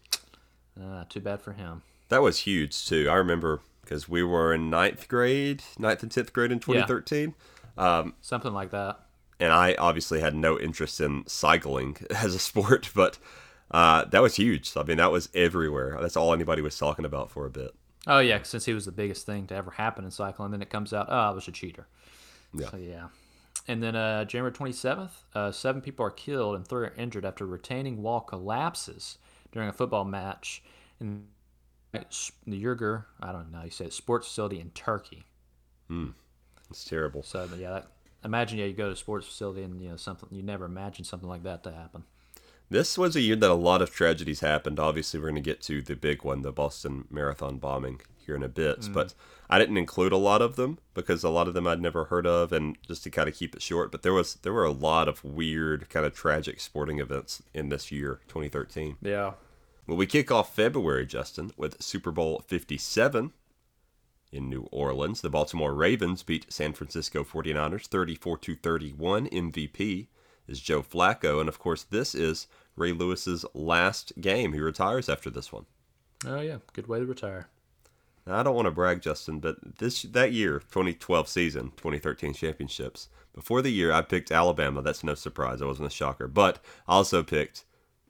Uh, 0.78 1.04
too 1.08 1.20
bad 1.20 1.40
for 1.40 1.54
him. 1.54 1.82
That 2.10 2.20
was 2.20 2.40
huge, 2.40 2.84
too. 2.86 3.08
I 3.08 3.14
remember 3.14 3.60
because 3.80 4.08
we 4.08 4.22
were 4.22 4.52
in 4.52 4.68
ninth 4.68 5.08
grade, 5.08 5.62
ninth 5.78 6.02
and 6.02 6.12
10th 6.12 6.32
grade 6.32 6.52
in 6.52 6.58
2013. 6.58 7.34
Yeah. 7.78 7.98
Um, 7.98 8.14
Something 8.20 8.52
like 8.52 8.70
that. 8.70 9.00
And 9.38 9.52
I 9.52 9.74
obviously 9.78 10.20
had 10.20 10.34
no 10.34 10.58
interest 10.58 11.00
in 11.00 11.24
cycling 11.26 11.96
as 12.10 12.34
a 12.34 12.38
sport, 12.38 12.90
but 12.94 13.18
uh, 13.70 14.04
that 14.06 14.22
was 14.22 14.36
huge. 14.36 14.72
I 14.76 14.82
mean, 14.82 14.98
that 14.98 15.12
was 15.12 15.28
everywhere. 15.34 15.98
That's 16.00 16.16
all 16.16 16.32
anybody 16.32 16.62
was 16.62 16.78
talking 16.78 17.04
about 17.04 17.30
for 17.30 17.46
a 17.46 17.50
bit. 17.50 17.74
Oh, 18.06 18.20
yeah, 18.20 18.42
since 18.42 18.64
he 18.64 18.72
was 18.72 18.84
the 18.84 18.92
biggest 18.92 19.26
thing 19.26 19.46
to 19.48 19.54
ever 19.54 19.72
happen 19.72 20.04
in 20.04 20.10
cycling. 20.10 20.52
Then 20.52 20.62
it 20.62 20.70
comes 20.70 20.92
out, 20.92 21.08
oh, 21.10 21.16
I 21.16 21.30
was 21.30 21.48
a 21.48 21.52
cheater. 21.52 21.88
Yeah. 22.54 22.70
So, 22.70 22.76
yeah. 22.76 23.08
And 23.68 23.82
then 23.82 23.96
uh, 23.96 24.24
January 24.24 24.52
27th, 24.52 25.10
uh, 25.34 25.50
seven 25.50 25.82
people 25.82 26.06
are 26.06 26.10
killed 26.10 26.54
and 26.54 26.66
three 26.66 26.86
are 26.86 26.94
injured 26.96 27.24
after 27.24 27.44
retaining 27.44 28.00
wall 28.00 28.20
collapses 28.20 29.18
during 29.50 29.68
a 29.68 29.72
football 29.72 30.04
match 30.04 30.62
in 31.00 31.24
the 31.92 32.62
Yurger, 32.62 33.04
I 33.20 33.32
don't 33.32 33.50
know 33.50 33.62
you 33.64 33.70
say 33.70 33.86
it, 33.86 33.92
sports 33.92 34.28
facility 34.28 34.60
in 34.60 34.70
Turkey. 34.70 35.24
Hmm. 35.88 36.10
It's 36.70 36.84
terrible. 36.84 37.22
So, 37.22 37.48
yeah, 37.58 37.70
that, 37.70 37.86
imagine, 38.24 38.58
yeah, 38.58 38.66
you 38.66 38.74
go 38.74 38.86
to 38.86 38.92
a 38.92 38.96
sports 38.96 39.26
facility 39.26 39.62
and, 39.62 39.80
you 39.80 39.88
know, 39.88 39.96
something, 39.96 40.28
you 40.30 40.42
never 40.42 40.64
imagine 40.64 41.04
something 41.04 41.28
like 41.28 41.42
that 41.44 41.64
to 41.64 41.72
happen. 41.72 42.04
This 42.68 42.98
was 42.98 43.14
a 43.14 43.20
year 43.20 43.36
that 43.36 43.50
a 43.50 43.54
lot 43.54 43.80
of 43.80 43.92
tragedies 43.92 44.40
happened. 44.40 44.80
Obviously, 44.80 45.20
we're 45.20 45.30
going 45.30 45.36
to 45.36 45.40
get 45.40 45.62
to 45.62 45.82
the 45.82 45.94
big 45.94 46.24
one, 46.24 46.42
the 46.42 46.52
Boston 46.52 47.04
Marathon 47.10 47.58
bombing 47.58 48.00
here 48.18 48.34
in 48.34 48.42
a 48.42 48.48
bit. 48.48 48.80
Mm. 48.80 48.92
But 48.92 49.14
I 49.48 49.58
didn't 49.58 49.76
include 49.76 50.12
a 50.12 50.16
lot 50.16 50.42
of 50.42 50.56
them 50.56 50.78
because 50.92 51.22
a 51.22 51.30
lot 51.30 51.46
of 51.46 51.54
them 51.54 51.66
I'd 51.66 51.80
never 51.80 52.04
heard 52.04 52.26
of, 52.26 52.52
and 52.52 52.76
just 52.86 53.04
to 53.04 53.10
kind 53.10 53.28
of 53.28 53.34
keep 53.34 53.54
it 53.54 53.62
short. 53.62 53.92
But 53.92 54.02
there 54.02 54.12
was 54.12 54.34
there 54.42 54.52
were 54.52 54.64
a 54.64 54.72
lot 54.72 55.08
of 55.08 55.24
weird, 55.24 55.88
kind 55.88 56.04
of 56.04 56.14
tragic 56.14 56.60
sporting 56.60 56.98
events 56.98 57.42
in 57.54 57.68
this 57.68 57.92
year, 57.92 58.20
2013. 58.28 58.96
Yeah. 59.00 59.32
Well, 59.86 59.96
we 59.96 60.06
kick 60.06 60.32
off 60.32 60.54
February, 60.54 61.06
Justin, 61.06 61.52
with 61.56 61.80
Super 61.80 62.10
Bowl 62.10 62.42
57 62.44 63.32
in 64.32 64.50
New 64.50 64.68
Orleans. 64.72 65.20
The 65.20 65.30
Baltimore 65.30 65.74
Ravens 65.74 66.24
beat 66.24 66.52
San 66.52 66.72
Francisco 66.72 67.22
49ers 67.22 67.86
34 67.86 68.38
to 68.38 68.56
31. 68.56 69.28
MVP 69.28 70.08
is 70.48 70.60
Joe 70.60 70.82
Flacco, 70.82 71.40
and 71.40 71.48
of 71.48 71.58
course, 71.58 71.82
this 71.82 72.14
is 72.14 72.46
Ray 72.76 72.92
Lewis's 72.92 73.44
last 73.54 74.12
game. 74.20 74.52
He 74.52 74.60
retires 74.60 75.08
after 75.08 75.30
this 75.30 75.52
one. 75.52 75.66
Oh 76.26 76.40
yeah, 76.40 76.58
good 76.72 76.86
way 76.86 76.98
to 76.98 77.06
retire. 77.06 77.48
Now, 78.26 78.40
I 78.40 78.42
don't 78.42 78.56
want 78.56 78.66
to 78.66 78.72
brag, 78.72 79.00
Justin, 79.02 79.38
but 79.38 79.78
this 79.78 80.02
that 80.02 80.32
year, 80.32 80.58
2012 80.58 81.28
season, 81.28 81.72
2013 81.76 82.34
championships. 82.34 83.08
Before 83.34 83.62
the 83.62 83.70
year, 83.70 83.92
I 83.92 84.02
picked 84.02 84.32
Alabama. 84.32 84.82
That's 84.82 85.04
no 85.04 85.14
surprise. 85.14 85.62
I 85.62 85.66
wasn't 85.66 85.88
a 85.88 85.94
shocker. 85.94 86.26
But 86.26 86.58
I 86.88 86.94
also 86.94 87.22
picked 87.22 87.64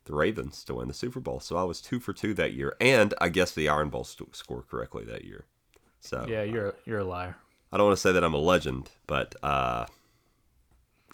the 0.05 0.15
Ravens 0.15 0.65
to 0.65 0.75
win 0.75 0.89
the 0.89 0.95
Super 0.95 1.21
Bowl. 1.21 1.41
So 1.41 1.57
I 1.57 1.65
was 1.65 1.81
two 1.81 2.01
for 2.01 2.13
two 2.13 2.33
that 2.35 2.53
year, 2.53 2.77
and 2.81 3.13
I 3.21 3.29
guessed 3.29 3.57
the 3.57 3.69
Iron 3.69 3.91
Bowl 3.91 4.05
st- 4.05 4.35
score 4.35 4.63
correctly 4.63 5.05
that 5.05 5.25
year. 5.25 5.45
So 6.01 6.25
yeah, 6.29 6.45
you're 6.45 6.69
a, 6.69 6.75
you're 6.85 7.01
a 7.01 7.05
liar. 7.05 7.37
I 7.73 7.77
don't 7.77 7.87
want 7.87 7.97
to 7.97 8.01
say 8.01 8.13
that 8.13 8.25
I'm 8.25 8.35
a 8.35 8.39
legend, 8.39 8.91
but 9.07 9.35
uh, 9.43 9.87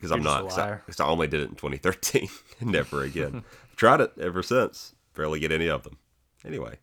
because 0.03 0.11
I'm 0.11 0.25
not. 0.25 0.49
Because 0.85 0.99
I, 0.99 1.05
I, 1.05 1.09
only 1.09 1.29
did 1.29 1.43
it 1.43 1.51
in 1.51 1.55
2013, 1.55 2.29
never 2.61 3.05
again. 3.05 3.45
Tried 3.77 4.01
it 4.01 4.13
ever 4.21 4.43
since. 4.43 4.97
Barely 5.15 5.39
get 5.39 5.53
any 5.53 5.69
of 5.69 5.85
them. 5.85 5.99
Anyway, 6.45 6.79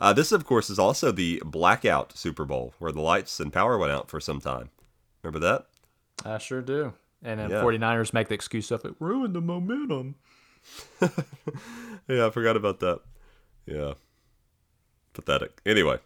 uh, 0.00 0.14
this, 0.14 0.32
of 0.32 0.46
course, 0.46 0.70
is 0.70 0.78
also 0.78 1.12
the 1.12 1.42
blackout 1.44 2.16
Super 2.16 2.46
Bowl 2.46 2.72
where 2.78 2.90
the 2.90 3.02
lights 3.02 3.38
and 3.40 3.52
power 3.52 3.76
went 3.76 3.92
out 3.92 4.08
for 4.08 4.20
some 4.20 4.40
time. 4.40 4.70
Remember 5.22 5.38
that? 5.46 5.66
I 6.24 6.38
sure 6.38 6.62
do. 6.62 6.94
And 7.22 7.38
then 7.38 7.50
yeah. 7.50 7.62
49ers 7.62 8.14
make 8.14 8.28
the 8.28 8.34
excuse 8.34 8.70
of 8.70 8.86
it 8.86 8.94
ruined 8.98 9.34
the 9.34 9.42
momentum. 9.42 10.14
yeah, 12.08 12.26
I 12.26 12.30
forgot 12.30 12.56
about 12.56 12.80
that. 12.80 13.00
Yeah. 13.66 13.94
Pathetic. 15.12 15.60
Anyway, 15.66 15.98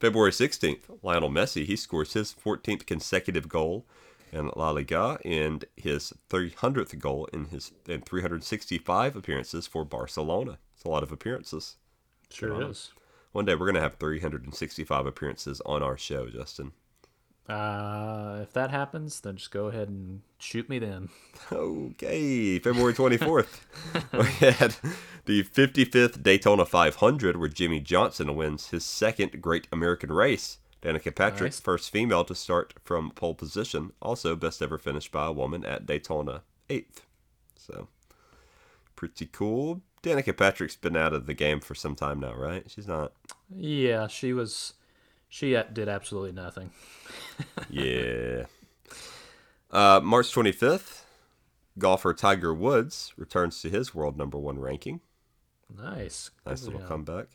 February 0.00 0.32
16th, 0.32 0.98
Lionel 1.00 1.30
Messi, 1.30 1.64
he 1.64 1.76
scores 1.76 2.14
his 2.14 2.34
14th 2.34 2.86
consecutive 2.86 3.48
goal 3.48 3.86
in 4.32 4.50
La 4.56 4.70
Liga 4.70 5.18
and 5.24 5.64
his 5.76 6.12
300th 6.30 6.98
goal 6.98 7.28
in 7.32 7.46
his 7.46 7.72
in 7.86 8.02
365 8.02 9.16
appearances 9.16 9.66
for 9.66 9.84
Barcelona. 9.84 10.58
It's 10.74 10.84
a 10.84 10.88
lot 10.88 11.02
of 11.02 11.12
appearances. 11.12 11.76
Sure 12.30 12.70
is. 12.70 12.92
One 13.32 13.44
day 13.44 13.54
we're 13.54 13.66
going 13.66 13.74
to 13.74 13.80
have 13.80 13.96
365 13.96 15.06
appearances 15.06 15.60
on 15.66 15.82
our 15.82 15.96
show, 15.96 16.28
Justin. 16.28 16.72
Uh, 17.48 18.40
if 18.42 18.52
that 18.52 18.70
happens, 18.70 19.20
then 19.20 19.36
just 19.36 19.50
go 19.50 19.66
ahead 19.66 19.88
and 19.88 20.20
shoot 20.38 20.68
me 20.68 20.78
then. 20.78 21.08
Okay, 21.50 22.58
February 22.58 22.92
24th, 22.92 23.60
we 24.12 24.46
had 24.46 24.76
the 25.24 25.42
55th 25.44 26.22
Daytona 26.22 26.66
500 26.66 27.38
where 27.38 27.48
Jimmie 27.48 27.80
Johnson 27.80 28.36
wins 28.36 28.68
his 28.68 28.84
second 28.84 29.40
Great 29.40 29.66
American 29.72 30.12
Race. 30.12 30.58
Danica 30.82 31.14
Patrick, 31.14 31.52
nice. 31.52 31.60
first 31.60 31.90
female 31.90 32.24
to 32.24 32.34
start 32.34 32.74
from 32.84 33.10
pole 33.10 33.34
position, 33.34 33.92
also 34.00 34.36
best 34.36 34.62
ever 34.62 34.78
finished 34.78 35.10
by 35.10 35.26
a 35.26 35.32
woman 35.32 35.64
at 35.64 35.86
Daytona 35.86 36.42
8th. 36.68 37.02
So, 37.56 37.88
pretty 38.94 39.26
cool. 39.26 39.82
Danica 40.02 40.36
Patrick's 40.36 40.76
been 40.76 40.96
out 40.96 41.12
of 41.12 41.26
the 41.26 41.34
game 41.34 41.60
for 41.60 41.74
some 41.74 41.96
time 41.96 42.20
now, 42.20 42.34
right? 42.34 42.64
She's 42.70 42.86
not. 42.86 43.12
Yeah, 43.50 44.06
she 44.06 44.32
was. 44.32 44.74
She 45.28 45.60
did 45.72 45.88
absolutely 45.88 46.32
nothing. 46.32 46.70
yeah. 47.70 48.44
Uh, 49.70 50.00
March 50.02 50.32
25th, 50.32 51.02
golfer 51.78 52.14
Tiger 52.14 52.54
Woods 52.54 53.12
returns 53.16 53.60
to 53.62 53.68
his 53.68 53.94
world 53.94 54.16
number 54.16 54.38
one 54.38 54.58
ranking. 54.58 55.00
Nice. 55.76 56.30
Nice 56.46 56.62
little 56.62 56.80
comeback. 56.80 57.26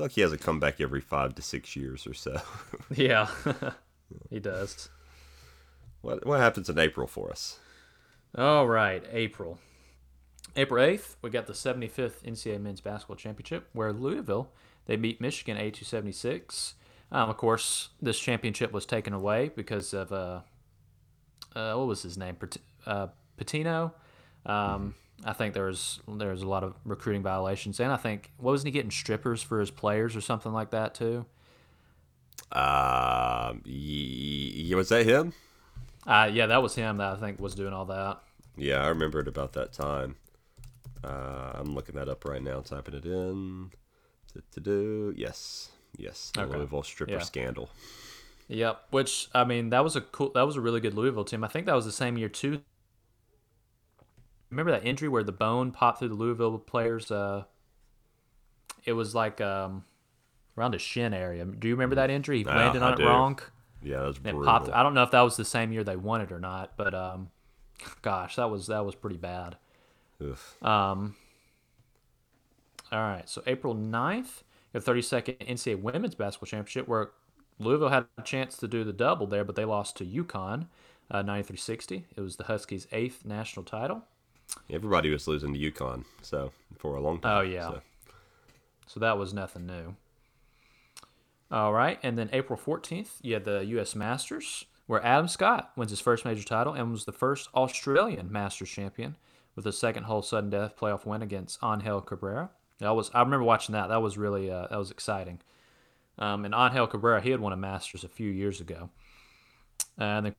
Like 0.00 0.12
he 0.12 0.20
has 0.22 0.32
a 0.32 0.38
comeback 0.38 0.80
every 0.80 1.00
five 1.00 1.34
to 1.36 1.42
six 1.42 1.76
years 1.76 2.06
or 2.06 2.14
so. 2.14 2.40
yeah, 2.94 3.28
he 4.30 4.40
does. 4.40 4.88
What 6.00 6.26
what 6.26 6.40
happens 6.40 6.68
in 6.68 6.78
April 6.78 7.06
for 7.06 7.30
us? 7.30 7.58
All 8.36 8.66
right, 8.66 9.04
April. 9.12 9.58
April 10.56 10.84
8th, 10.84 11.14
we 11.22 11.30
got 11.30 11.46
the 11.46 11.52
75th 11.52 12.24
NCAA 12.24 12.60
Men's 12.60 12.80
Basketball 12.80 13.16
Championship, 13.16 13.68
where 13.72 13.92
Louisville 13.92 14.50
they 14.86 14.96
beat 14.96 15.20
Michigan 15.20 15.56
82-76. 15.56 16.72
Um, 17.12 17.30
of 17.30 17.36
course, 17.36 17.90
this 18.00 18.18
championship 18.18 18.72
was 18.72 18.86
taken 18.86 19.12
away 19.12 19.50
because 19.54 19.94
of 19.94 20.12
uh, 20.12 20.40
uh, 21.54 21.74
what 21.74 21.86
was 21.86 22.02
his 22.02 22.16
name? 22.18 22.36
Pat- 22.36 22.56
uh, 22.86 23.06
Pitino. 23.38 23.92
Um, 24.46 24.94
I 25.24 25.32
think 25.32 25.54
there 25.54 25.66
was 25.66 26.00
there 26.08 26.30
was 26.30 26.42
a 26.42 26.48
lot 26.48 26.64
of 26.64 26.74
recruiting 26.84 27.22
violations, 27.22 27.80
and 27.80 27.92
I 27.92 27.96
think 27.96 28.30
what 28.38 28.52
wasn't 28.52 28.68
he 28.68 28.72
getting 28.72 28.90
strippers 28.90 29.42
for 29.42 29.60
his 29.60 29.70
players 29.70 30.16
or 30.16 30.20
something 30.20 30.52
like 30.52 30.70
that 30.70 30.94
too? 30.94 31.26
Um, 32.52 33.62
was 33.64 34.88
that 34.88 35.04
him? 35.06 35.32
Uh, 36.06 36.30
yeah, 36.32 36.46
that 36.46 36.62
was 36.62 36.74
him 36.74 36.96
that 36.96 37.12
I 37.12 37.16
think 37.16 37.40
was 37.40 37.54
doing 37.54 37.72
all 37.72 37.84
that. 37.86 38.20
Yeah, 38.56 38.82
I 38.82 38.88
remembered 38.88 39.28
about 39.28 39.52
that 39.52 39.72
time. 39.72 40.16
Uh, 41.04 41.52
I'm 41.54 41.74
looking 41.74 41.94
that 41.94 42.08
up 42.08 42.24
right 42.24 42.42
now, 42.42 42.60
typing 42.60 42.94
it 42.94 43.04
in. 43.04 43.70
To 44.52 44.60
do 44.60 45.12
yes, 45.16 45.70
yes, 45.96 46.30
the 46.34 46.42
Okay. 46.42 46.56
Louisville 46.56 46.82
stripper 46.84 47.12
Yeah. 47.12 47.18
scandal. 47.20 47.68
Yep. 48.48 48.86
Which 48.90 49.28
I 49.34 49.44
mean, 49.44 49.70
that 49.70 49.84
was 49.84 49.96
a 49.96 50.00
cool. 50.00 50.30
That 50.30 50.42
was 50.42 50.56
a 50.56 50.60
really 50.60 50.80
good 50.80 50.94
Louisville 50.94 51.24
team. 51.24 51.44
I 51.44 51.48
think 51.48 51.66
that 51.66 51.74
was 51.74 51.84
the 51.84 51.92
same 51.92 52.16
year 52.16 52.28
too. 52.28 52.62
Remember 54.50 54.72
that 54.72 54.84
injury 54.84 55.08
where 55.08 55.22
the 55.22 55.32
bone 55.32 55.70
popped 55.70 56.00
through 56.00 56.08
the 56.08 56.14
Louisville 56.14 56.58
players? 56.58 57.10
Uh, 57.10 57.44
it 58.84 58.94
was 58.94 59.14
like 59.14 59.40
um, 59.40 59.84
around 60.58 60.72
his 60.72 60.82
shin 60.82 61.14
area. 61.14 61.44
Do 61.44 61.68
you 61.68 61.74
remember 61.74 61.96
that 61.96 62.10
injury? 62.10 62.38
He 62.38 62.44
landed 62.44 62.82
I 62.82 62.86
on 62.86 62.92
it 62.94 62.96
do. 62.96 63.06
wrong. 63.06 63.38
Yeah, 63.82 63.98
that 63.98 64.06
was 64.06 64.16
And 64.18 64.38
it 64.38 64.44
popped. 64.44 64.68
I 64.70 64.82
don't 64.82 64.94
know 64.94 65.02
if 65.02 65.10
that 65.12 65.22
was 65.22 65.36
the 65.36 65.44
same 65.44 65.72
year 65.72 65.84
they 65.84 65.96
won 65.96 66.20
it 66.20 66.32
or 66.32 66.40
not, 66.40 66.76
but 66.76 66.94
um, 66.94 67.30
gosh, 68.02 68.36
that 68.36 68.50
was 68.50 68.66
that 68.66 68.84
was 68.84 68.94
pretty 68.94 69.16
bad. 69.16 69.56
Ugh. 70.20 70.36
Um, 70.66 71.16
all 72.92 72.98
right, 72.98 73.28
so 73.28 73.42
April 73.46 73.74
9th, 73.74 74.42
the 74.72 74.80
32nd 74.80 75.38
NCAA 75.38 75.80
Women's 75.80 76.16
Basketball 76.16 76.48
Championship, 76.48 76.88
where 76.88 77.10
Louisville 77.58 77.88
had 77.88 78.06
a 78.18 78.22
chance 78.22 78.56
to 78.56 78.66
do 78.66 78.82
the 78.82 78.92
double 78.92 79.26
there, 79.26 79.44
but 79.44 79.54
they 79.54 79.64
lost 79.64 79.96
to 79.98 80.04
UConn, 80.04 80.66
uh, 81.10 81.22
93-60. 81.22 82.04
It 82.16 82.20
was 82.20 82.36
the 82.36 82.44
Huskies' 82.44 82.88
eighth 82.90 83.24
national 83.24 83.64
title. 83.64 84.04
Everybody 84.70 85.10
was 85.10 85.26
losing 85.28 85.54
to 85.54 85.58
UConn, 85.58 86.04
so 86.22 86.52
for 86.78 86.96
a 86.96 87.00
long 87.00 87.20
time. 87.20 87.38
Oh, 87.38 87.40
yeah. 87.40 87.68
so. 87.68 87.80
So 88.86 89.00
that 89.00 89.18
was 89.18 89.32
nothing 89.32 89.66
new. 89.66 89.94
All 91.50 91.72
right, 91.72 91.98
and 92.02 92.16
then 92.18 92.30
April 92.32 92.58
14th, 92.58 93.10
you 93.22 93.34
had 93.34 93.44
the 93.44 93.64
U.S. 93.66 93.94
Masters, 93.94 94.64
where 94.86 95.04
Adam 95.04 95.28
Scott 95.28 95.72
wins 95.76 95.90
his 95.90 96.00
first 96.00 96.24
major 96.24 96.44
title 96.44 96.74
and 96.74 96.90
was 96.90 97.04
the 97.04 97.12
first 97.12 97.48
Australian 97.54 98.30
Masters 98.30 98.70
champion 98.70 99.16
with 99.54 99.66
a 99.66 99.72
second 99.72 100.04
hole 100.04 100.22
sudden 100.22 100.50
death 100.50 100.74
playoff 100.76 101.04
win 101.04 101.22
against 101.22 101.58
Angel 101.62 102.00
Cabrera. 102.00 102.50
That 102.78 102.96
was 102.96 103.10
I 103.14 103.20
remember 103.20 103.44
watching 103.44 103.72
that. 103.74 103.88
That 103.88 104.02
was 104.02 104.16
really 104.16 104.50
uh, 104.50 104.66
that 104.70 104.78
was 104.78 104.90
exciting. 104.90 105.40
Um, 106.18 106.44
and 106.44 106.54
Angel 106.54 106.86
Cabrera, 106.86 107.20
he 107.20 107.30
had 107.30 107.40
won 107.40 107.52
a 107.52 107.56
Masters 107.56 108.04
a 108.04 108.08
few 108.08 108.30
years 108.30 108.60
ago. 108.60 108.90
And 109.98 110.26
then 110.26 110.34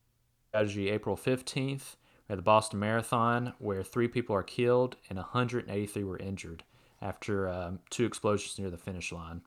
tragedy 0.52 0.90
April 0.90 1.16
15th, 1.16 1.96
had 2.32 2.38
the 2.38 2.44
Boston 2.44 2.80
Marathon, 2.80 3.52
where 3.60 3.84
three 3.84 4.08
people 4.08 4.34
are 4.34 4.42
killed 4.42 4.96
and 5.10 5.18
183 5.18 6.04
were 6.06 6.18
injured 6.18 6.64
after 7.02 7.50
um, 7.50 7.80
two 7.90 8.06
explosions 8.06 8.58
near 8.58 8.70
the 8.70 8.78
finish 8.78 9.12
line. 9.12 9.42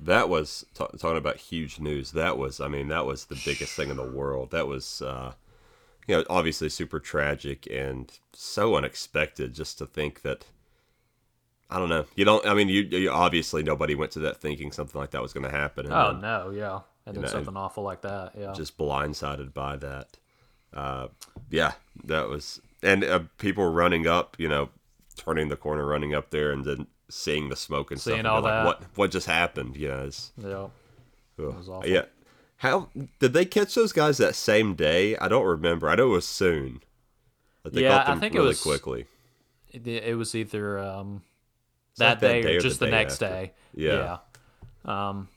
That 0.00 0.30
was 0.30 0.64
ta 0.72 0.86
talking 0.86 1.18
about 1.18 1.36
huge 1.36 1.78
news. 1.78 2.12
That 2.12 2.38
was, 2.38 2.62
I 2.62 2.68
mean, 2.68 2.88
that 2.88 3.04
was 3.04 3.26
the 3.26 3.38
biggest 3.44 3.74
thing 3.74 3.90
in 3.90 3.98
the 3.98 4.10
world. 4.10 4.52
That 4.52 4.66
was, 4.66 5.02
uh, 5.02 5.34
you 6.06 6.16
know, 6.16 6.24
obviously 6.30 6.70
super 6.70 6.98
tragic 6.98 7.68
and 7.70 8.10
so 8.32 8.74
unexpected. 8.74 9.52
Just 9.52 9.76
to 9.76 9.84
think 9.84 10.22
that, 10.22 10.46
I 11.68 11.78
don't 11.78 11.90
know. 11.90 12.06
You 12.16 12.24
don't. 12.24 12.46
I 12.46 12.54
mean, 12.54 12.70
you, 12.70 12.84
you 12.84 13.10
obviously 13.10 13.62
nobody 13.62 13.94
went 13.94 14.12
to 14.12 14.20
that 14.20 14.40
thinking 14.40 14.72
something 14.72 14.98
like 14.98 15.10
that 15.10 15.20
was 15.20 15.34
going 15.34 15.44
to 15.44 15.54
happen. 15.54 15.92
Oh 15.92 16.12
then 16.12 16.22
no, 16.22 16.50
yeah, 16.56 16.80
and 17.04 17.14
then 17.14 17.24
know, 17.24 17.28
something 17.28 17.56
awful 17.56 17.82
like 17.82 18.00
that. 18.00 18.32
Yeah, 18.34 18.54
just 18.54 18.78
blindsided 18.78 19.52
by 19.52 19.76
that. 19.76 20.16
Uh, 20.74 21.08
yeah, 21.50 21.72
that 22.04 22.28
was, 22.28 22.60
and 22.82 23.02
uh, 23.04 23.20
people 23.38 23.70
running 23.70 24.06
up, 24.06 24.36
you 24.38 24.48
know, 24.48 24.68
turning 25.16 25.48
the 25.48 25.56
corner, 25.56 25.84
running 25.86 26.14
up 26.14 26.30
there, 26.30 26.52
and 26.52 26.64
then 26.64 26.86
seeing 27.08 27.48
the 27.48 27.56
smoke 27.56 27.90
and 27.90 28.00
Seeing 28.00 28.16
stuff. 28.16 28.18
and 28.18 28.26
all 28.28 28.42
like, 28.42 28.52
that. 28.52 28.64
What 28.66 28.82
what 28.96 29.10
just 29.10 29.26
happened? 29.26 29.76
You 29.76 29.88
know, 29.88 30.04
it's, 30.04 30.32
yeah. 30.36 30.66
awful. 31.44 31.82
Yeah. 31.86 32.02
How 32.58 32.88
did 33.20 33.32
they 33.32 33.44
catch 33.44 33.74
those 33.74 33.92
guys 33.92 34.18
that 34.18 34.34
same 34.34 34.74
day? 34.74 35.16
I 35.16 35.28
don't 35.28 35.46
remember. 35.46 35.88
I 35.88 35.94
know 35.94 36.08
it 36.08 36.12
was 36.14 36.26
soon. 36.26 36.80
But 37.62 37.72
they 37.72 37.82
Yeah, 37.82 38.02
I 38.02 38.10
them 38.10 38.20
think 38.20 38.34
it 38.34 38.38
really 38.38 38.48
was- 38.48 38.62
quickly. 38.62 39.06
It, 39.70 39.86
it 39.86 40.16
was 40.16 40.34
either 40.34 40.78
um, 40.78 41.22
It's 41.92 42.00
like 42.00 42.20
that 42.20 42.26
day 42.26 42.42
day 42.42 42.54
or 42.54 42.58
or 42.58 42.60
just 42.60 42.78
the 42.80 42.86
the, 42.86 42.90
day 42.90 42.96
next 42.96 43.22
after. 43.22 43.28
day. 43.28 43.52
Yeah. 43.74 44.18
Yeah. 44.84 45.08
Um, 45.08 45.28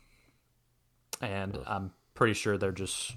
and 1.22 1.58
I'm 1.68 1.92
pretty 2.16 2.34
sure 2.34 2.58
they're 2.58 2.72
just 2.72 3.16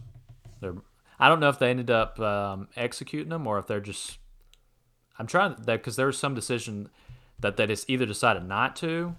they're. 0.60 0.74
I 1.18 1.28
don't 1.28 1.40
know 1.40 1.48
if 1.48 1.58
they 1.58 1.70
ended 1.70 1.90
up 1.90 2.18
um, 2.20 2.68
executing 2.76 3.28
them 3.30 3.46
or 3.46 3.58
if 3.58 3.66
they're 3.66 3.80
just. 3.80 4.18
I'm 5.18 5.26
trying 5.26 5.54
that 5.54 5.66
because 5.66 5.96
there 5.96 6.06
was 6.06 6.18
some 6.18 6.34
decision 6.34 6.88
that 7.38 7.56
they 7.56 7.66
just 7.66 7.88
either 7.88 8.06
decided 8.06 8.48
not 8.48 8.74
to, 8.76 9.14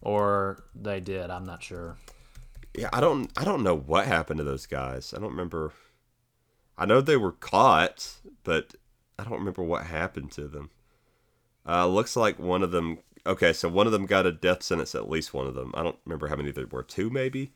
or 0.00 0.64
they 0.74 1.00
did. 1.00 1.30
I'm 1.30 1.44
not 1.44 1.62
sure. 1.62 1.96
Yeah, 2.76 2.90
I 2.92 3.00
don't 3.00 3.30
I 3.36 3.44
don't 3.44 3.62
know 3.62 3.76
what 3.76 4.06
happened 4.06 4.38
to 4.38 4.44
those 4.44 4.66
guys. 4.66 5.14
I 5.14 5.20
don't 5.20 5.30
remember 5.30 5.72
I 6.76 6.84
know 6.84 7.00
they 7.00 7.16
were 7.16 7.32
caught, 7.32 8.16
but 8.44 8.74
I 9.18 9.24
don't 9.24 9.38
remember 9.38 9.62
what 9.62 9.86
happened 9.86 10.30
to 10.32 10.46
them. 10.46 10.70
Uh 11.66 11.86
looks 11.86 12.16
like 12.16 12.38
one 12.38 12.62
of 12.62 12.70
them 12.70 12.98
okay, 13.24 13.52
so 13.52 13.68
one 13.68 13.86
of 13.86 13.92
them 13.92 14.06
got 14.06 14.26
a 14.26 14.32
death 14.32 14.62
sentence, 14.62 14.94
at 14.94 15.08
least 15.08 15.34
one 15.34 15.46
of 15.46 15.54
them. 15.54 15.72
I 15.74 15.82
don't 15.82 15.98
remember 16.04 16.28
how 16.28 16.36
many 16.36 16.50
there 16.50 16.66
were, 16.66 16.82
two 16.82 17.08
maybe. 17.08 17.52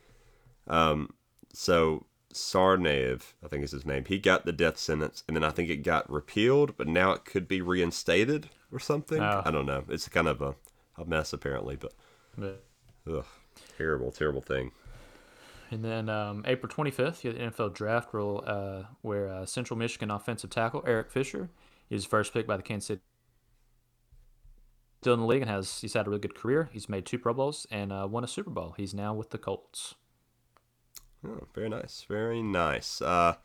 Um 0.66 1.11
so 1.53 2.07
Tsarnaev, 2.33 3.35
I 3.45 3.49
think 3.49 3.64
is 3.64 3.73
his 3.73 3.85
name, 3.87 4.05
he 4.07 4.19
got 4.19 4.45
the 4.45 4.53
death 4.53 4.79
sentence 4.79 5.25
and 5.27 5.37
then 5.37 5.45
I 5.45 5.51
think 5.51 5.69
it 5.69 5.79
got 5.79 6.11
repealed, 6.11 6.77
but 6.77 6.87
now 6.88 7.12
it 7.12 7.25
could 7.25 7.49
be 7.49 7.61
reinstated 7.61 8.49
or 8.73 8.79
something. 8.79 9.21
Oh. 9.21 9.43
I 9.45 9.51
don't 9.51 9.66
know. 9.66 9.85
It's 9.88 10.09
kind 10.09 10.29
of 10.29 10.40
a, 10.40 10.55
a 10.97 11.05
mess 11.05 11.33
apparently, 11.33 11.77
but 11.77 11.93
But, 12.38 12.64
ugh, 13.11 13.25
terrible, 13.77 14.12
terrible 14.12 14.40
thing. 14.40 14.73
and 15.71 15.85
then 15.85 16.09
um, 16.09 16.45
April 16.47 16.73
25th, 16.73 17.25
you 17.25 17.33
had 17.33 17.38
the 17.40 17.57
NFL 17.57 17.75
draft 17.75 18.12
rule 18.14 18.45
uh, 18.47 18.85
where 19.03 19.29
uh, 19.29 19.47
Central 19.47 19.77
Michigan 19.77 20.11
offensive 20.11 20.51
tackle 20.51 20.85
Eric 20.87 21.11
Fisher 21.11 21.51
is 21.88 22.05
first 22.05 22.33
pick 22.33 22.47
by 22.47 22.57
the 22.57 22.62
Kansas 22.62 22.87
City. 22.87 23.01
Still 25.03 25.14
in 25.14 25.21
the 25.21 25.27
league 25.27 25.40
and 25.43 25.51
has 25.51 25.81
he's 25.81 25.95
had 25.95 26.07
a 26.07 26.11
really 26.11 26.21
good 26.21 26.35
career. 26.35 26.69
He's 26.73 26.88
made 26.88 27.07
two 27.07 27.19
Pro 27.19 27.33
Bowls 27.33 27.66
and 27.71 27.90
uh, 27.90 28.07
won 28.09 28.23
a 28.23 28.29
Super 28.29 28.51
Bowl. 28.51 28.75
He's 28.77 28.93
now 28.93 29.14
with 29.14 29.31
the 29.31 29.38
Colts. 29.38 29.95
Oh, 31.26 31.46
very 31.54 31.68
nice. 31.68 32.04
Very 32.09 32.42
nice. 32.42 33.02
Uh, 33.02 33.37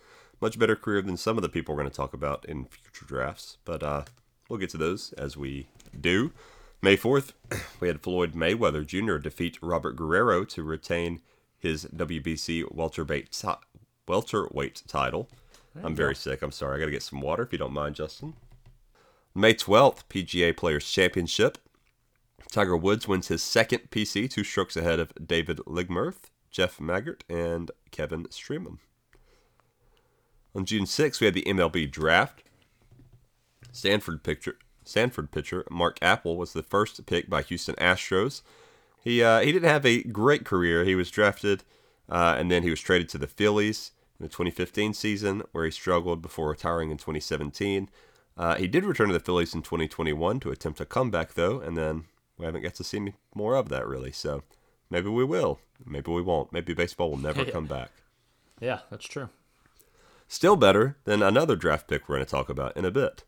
much 0.42 0.58
better 0.58 0.76
career 0.76 1.02
than 1.02 1.18
some 1.18 1.38
of 1.38 1.42
the 1.42 1.50
people 1.50 1.76
we're 1.76 1.82
going 1.82 1.92
to 1.92 1.96
talk 1.96 2.14
about 2.14 2.46
in 2.46 2.66
future 2.66 3.06
drafts, 3.06 3.58
but 3.66 3.84
uh, 3.84 4.04
we'll 4.50 4.60
get 4.60 4.70
to 4.72 4.78
those 4.78 5.14
as 5.14 5.36
we 5.36 5.68
do. 6.00 6.32
May 6.82 6.98
4th, 6.98 7.34
we 7.80 7.88
had 7.88 8.02
Floyd 8.02 8.34
Mayweather 8.34 8.86
Jr. 8.86 9.18
defeat 9.18 9.58
Robert 9.62 9.96
Guerrero 9.96 10.44
to 10.46 10.64
retain 10.64 11.22
his 11.58 11.86
WBC 11.86 12.74
welterweight, 12.74 13.32
ti- 13.32 13.82
welterweight 14.08 14.84
title. 14.88 15.30
I'm 15.84 15.96
very 15.96 16.16
sick. 16.16 16.42
I'm 16.42 16.52
sorry. 16.52 16.78
I 16.78 16.80
got 16.80 16.86
to 16.86 16.92
get 16.92 17.04
some 17.04 17.20
water 17.20 17.44
if 17.44 17.52
you 17.52 17.58
don't 17.58 17.74
mind, 17.74 17.96
Justin. 17.96 18.36
May 19.34 19.54
12th, 19.54 20.06
PGA 20.10 20.56
Players 20.56 20.90
Championship. 20.90 21.58
Tiger 22.50 22.78
Woods 22.78 23.08
wins 23.08 23.28
his 23.28 23.44
second 23.44 23.90
PC, 23.90 24.30
two 24.30 24.46
strokes 24.46 24.78
ahead 24.78 25.00
of 25.00 25.12
David 25.28 25.58
Lingmerth, 25.68 26.30
Jeff 26.56 26.80
Maggert, 26.80 27.26
and 27.28 27.70
Kevin 27.92 28.24
Streelman. 28.28 28.78
On 30.56 30.64
June 30.64 30.86
6th, 30.86 31.20
we 31.20 31.26
had 31.26 31.34
the 31.34 31.44
MLB 31.44 31.92
draft. 31.92 32.44
Stanford 33.74 34.24
pitcher, 34.24 34.58
Stanford 34.86 35.32
pitcher 35.32 35.66
Mark 35.70 36.00
Appel 36.02 36.38
was 36.38 36.54
the 36.54 36.64
first 36.64 37.06
pick 37.08 37.30
by 37.30 37.42
Houston 37.42 37.76
Astros. 37.76 38.42
He 39.04 39.22
uh, 39.22 39.42
he 39.42 39.52
didn't 39.52 39.70
have 39.70 39.86
a 39.86 40.04
great 40.04 40.46
career. 40.46 40.86
He 40.86 40.96
was 40.96 41.12
drafted, 41.12 41.66
uh, 42.08 42.36
and 42.38 42.50
then 42.50 42.64
he 42.64 42.70
was 42.70 42.80
traded 42.80 43.10
to 43.10 43.18
the 43.18 43.28
Phillies 43.28 43.92
in 44.18 44.24
the 44.24 44.30
2015 44.30 44.94
season, 44.94 45.44
where 45.52 45.66
he 45.66 45.72
struggled 45.72 46.22
before 46.22 46.48
retiring 46.48 46.90
in 46.90 46.96
2017. 46.96 47.90
Uh, 48.38 48.56
he 48.56 48.68
did 48.68 48.86
return 48.86 49.08
to 49.08 49.14
the 49.14 49.20
Phillies 49.20 49.54
in 49.54 49.62
2021 49.62 50.40
to 50.40 50.52
attempt 50.52 50.80
a 50.80 50.86
comeback, 50.86 51.34
though, 51.34 51.60
and 51.60 51.76
then 51.76 52.06
we 52.38 52.46
haven't 52.46 52.64
got 52.64 52.76
to 52.76 52.84
see 52.86 53.14
more 53.34 53.56
of 53.56 53.68
that 53.68 53.86
really. 53.86 54.14
So 54.14 54.44
maybe 54.90 55.10
we 55.10 55.24
will, 55.24 55.60
maybe 55.86 56.12
we 56.12 56.22
won't. 56.22 56.54
Maybe 56.54 56.74
baseball 56.74 57.10
will 57.12 57.18
never 57.18 57.46
come 57.52 57.66
back. 57.66 57.92
Yeah, 58.60 58.80
that's 58.90 59.06
true. 59.06 59.30
Still 60.28 60.56
better 60.56 60.98
than 61.06 61.22
another 61.22 61.56
draft 61.56 61.88
pick 61.88 62.08
we're 62.08 62.16
going 62.16 62.26
to 62.26 62.32
talk 62.32 62.50
about 62.50 62.76
in 62.76 62.86
a 62.86 62.92
bit. 62.92 63.24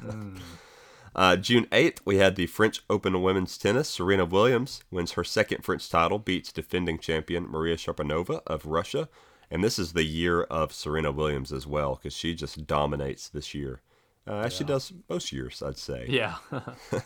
uh, 1.16 1.36
June 1.36 1.66
8th, 1.66 1.98
we 2.04 2.18
had 2.18 2.36
the 2.36 2.46
French 2.46 2.82
Open 2.88 3.20
women's 3.20 3.58
tennis. 3.58 3.88
Serena 3.88 4.24
Williams 4.24 4.84
wins 4.90 5.12
her 5.12 5.24
second 5.24 5.64
French 5.64 5.88
title, 5.88 6.18
beats 6.18 6.52
defending 6.52 6.98
champion 6.98 7.48
Maria 7.48 7.76
Sharapova 7.76 8.42
of 8.46 8.66
Russia, 8.66 9.08
And 9.50 9.64
this 9.64 9.78
is 9.78 9.92
the 9.92 10.04
year 10.04 10.42
of 10.42 10.72
Serena 10.72 11.10
Williams 11.10 11.52
as 11.52 11.66
well, 11.66 11.96
because 11.96 12.14
she 12.14 12.34
just 12.34 12.66
dominates 12.66 13.28
this 13.28 13.54
year. 13.54 13.80
Uh, 14.28 14.40
as 14.40 14.52
she 14.52 14.64
does 14.64 14.92
most 15.08 15.32
years, 15.32 15.62
I'd 15.62 15.78
say. 15.78 16.06
Yeah. 16.08 16.36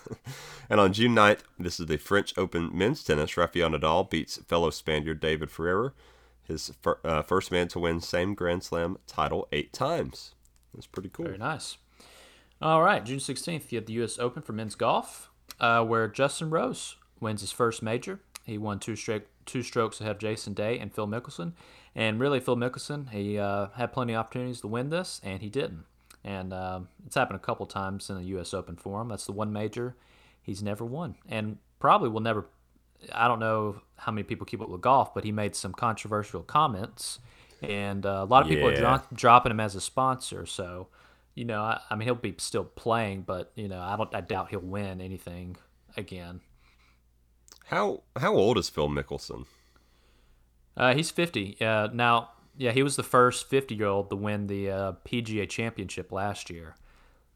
And 0.70 0.78
on 0.78 0.92
June 0.92 1.16
9th, 1.16 1.40
this 1.58 1.80
is 1.80 1.86
the 1.86 1.96
French 1.96 2.32
Open 2.38 2.70
men's 2.72 3.02
tennis. 3.02 3.36
Rafael 3.36 3.70
Nadal 3.70 4.08
beats 4.08 4.36
fellow 4.36 4.70
Spaniard 4.70 5.18
David 5.20 5.50
Ferrer, 5.50 5.94
his 6.44 6.72
fir- 6.80 7.00
uh, 7.04 7.22
first 7.22 7.50
man 7.50 7.66
to 7.68 7.80
win 7.80 8.00
same 8.00 8.34
Grand 8.34 8.62
Slam 8.62 8.96
title 9.08 9.48
eight 9.50 9.72
times. 9.72 10.36
That's 10.72 10.86
pretty 10.86 11.08
cool. 11.08 11.26
Very 11.26 11.38
nice. 11.38 11.76
All 12.62 12.82
right, 12.82 13.04
June 13.04 13.18
16th, 13.18 13.72
you 13.72 13.78
have 13.78 13.86
the 13.86 13.94
U.S. 13.94 14.16
Open 14.18 14.42
for 14.42 14.52
men's 14.52 14.76
golf, 14.76 15.30
uh, 15.58 15.84
where 15.84 16.06
Justin 16.06 16.50
Rose 16.50 16.96
wins 17.18 17.40
his 17.40 17.50
first 17.50 17.82
major. 17.82 18.20
He 18.44 18.56
won 18.56 18.78
two 18.78 18.94
straight 18.94 19.26
two 19.46 19.62
strokes 19.64 20.00
ahead 20.00 20.12
of 20.12 20.18
Jason 20.18 20.52
Day 20.52 20.78
and 20.78 20.94
Phil 20.94 21.08
Mickelson. 21.08 21.52
And 21.94 22.20
really, 22.20 22.38
Phil 22.38 22.56
Mickelson, 22.56 23.10
he 23.10 23.38
uh, 23.38 23.68
had 23.74 23.92
plenty 23.92 24.12
of 24.12 24.20
opportunities 24.20 24.60
to 24.60 24.68
win 24.68 24.90
this, 24.90 25.20
and 25.24 25.42
he 25.42 25.48
didn't. 25.48 25.84
And 26.24 26.52
um 26.52 26.88
it's 27.06 27.14
happened 27.14 27.36
a 27.36 27.44
couple 27.44 27.66
times 27.66 28.10
in 28.10 28.16
the 28.16 28.24
U.S. 28.24 28.52
Open 28.54 28.76
for 28.76 29.00
him. 29.00 29.08
That's 29.08 29.26
the 29.26 29.32
one 29.32 29.52
major 29.52 29.96
he's 30.42 30.62
never 30.62 30.84
won, 30.84 31.16
and 31.28 31.58
probably 31.78 32.08
will 32.08 32.20
never. 32.20 32.46
I 33.12 33.28
don't 33.28 33.40
know 33.40 33.80
how 33.96 34.12
many 34.12 34.24
people 34.24 34.44
keep 34.44 34.60
up 34.60 34.68
with 34.68 34.80
golf, 34.82 35.14
but 35.14 35.24
he 35.24 35.32
made 35.32 35.54
some 35.56 35.72
controversial 35.72 36.42
comments, 36.42 37.18
and 37.62 38.04
uh, 38.04 38.20
a 38.22 38.24
lot 38.24 38.42
of 38.42 38.48
people 38.48 38.68
are 38.68 38.76
dro- 38.76 39.02
dropping 39.14 39.52
him 39.52 39.60
as 39.60 39.74
a 39.74 39.80
sponsor. 39.80 40.44
So, 40.44 40.88
you 41.34 41.46
know, 41.46 41.62
I, 41.62 41.80
I 41.88 41.96
mean, 41.96 42.06
he'll 42.06 42.14
be 42.14 42.34
still 42.38 42.64
playing, 42.64 43.22
but 43.22 43.52
you 43.54 43.68
know, 43.68 43.80
I 43.80 43.96
don't. 43.96 44.14
I 44.14 44.20
doubt 44.20 44.50
he'll 44.50 44.60
win 44.60 45.00
anything 45.00 45.56
again. 45.96 46.40
How 47.66 48.02
how 48.16 48.34
old 48.34 48.58
is 48.58 48.68
Phil 48.68 48.88
Mickelson? 48.88 49.46
Uh, 50.76 50.94
he's 50.94 51.10
50. 51.10 51.60
Uh, 51.60 51.88
now, 51.92 52.30
yeah, 52.60 52.72
he 52.72 52.82
was 52.82 52.96
the 52.96 53.02
first 53.02 53.48
50 53.48 53.74
year 53.74 53.86
old 53.86 54.10
to 54.10 54.16
win 54.16 54.46
the 54.46 54.70
uh, 54.70 54.92
PGA 55.06 55.48
championship 55.48 56.12
last 56.12 56.50
year. 56.50 56.76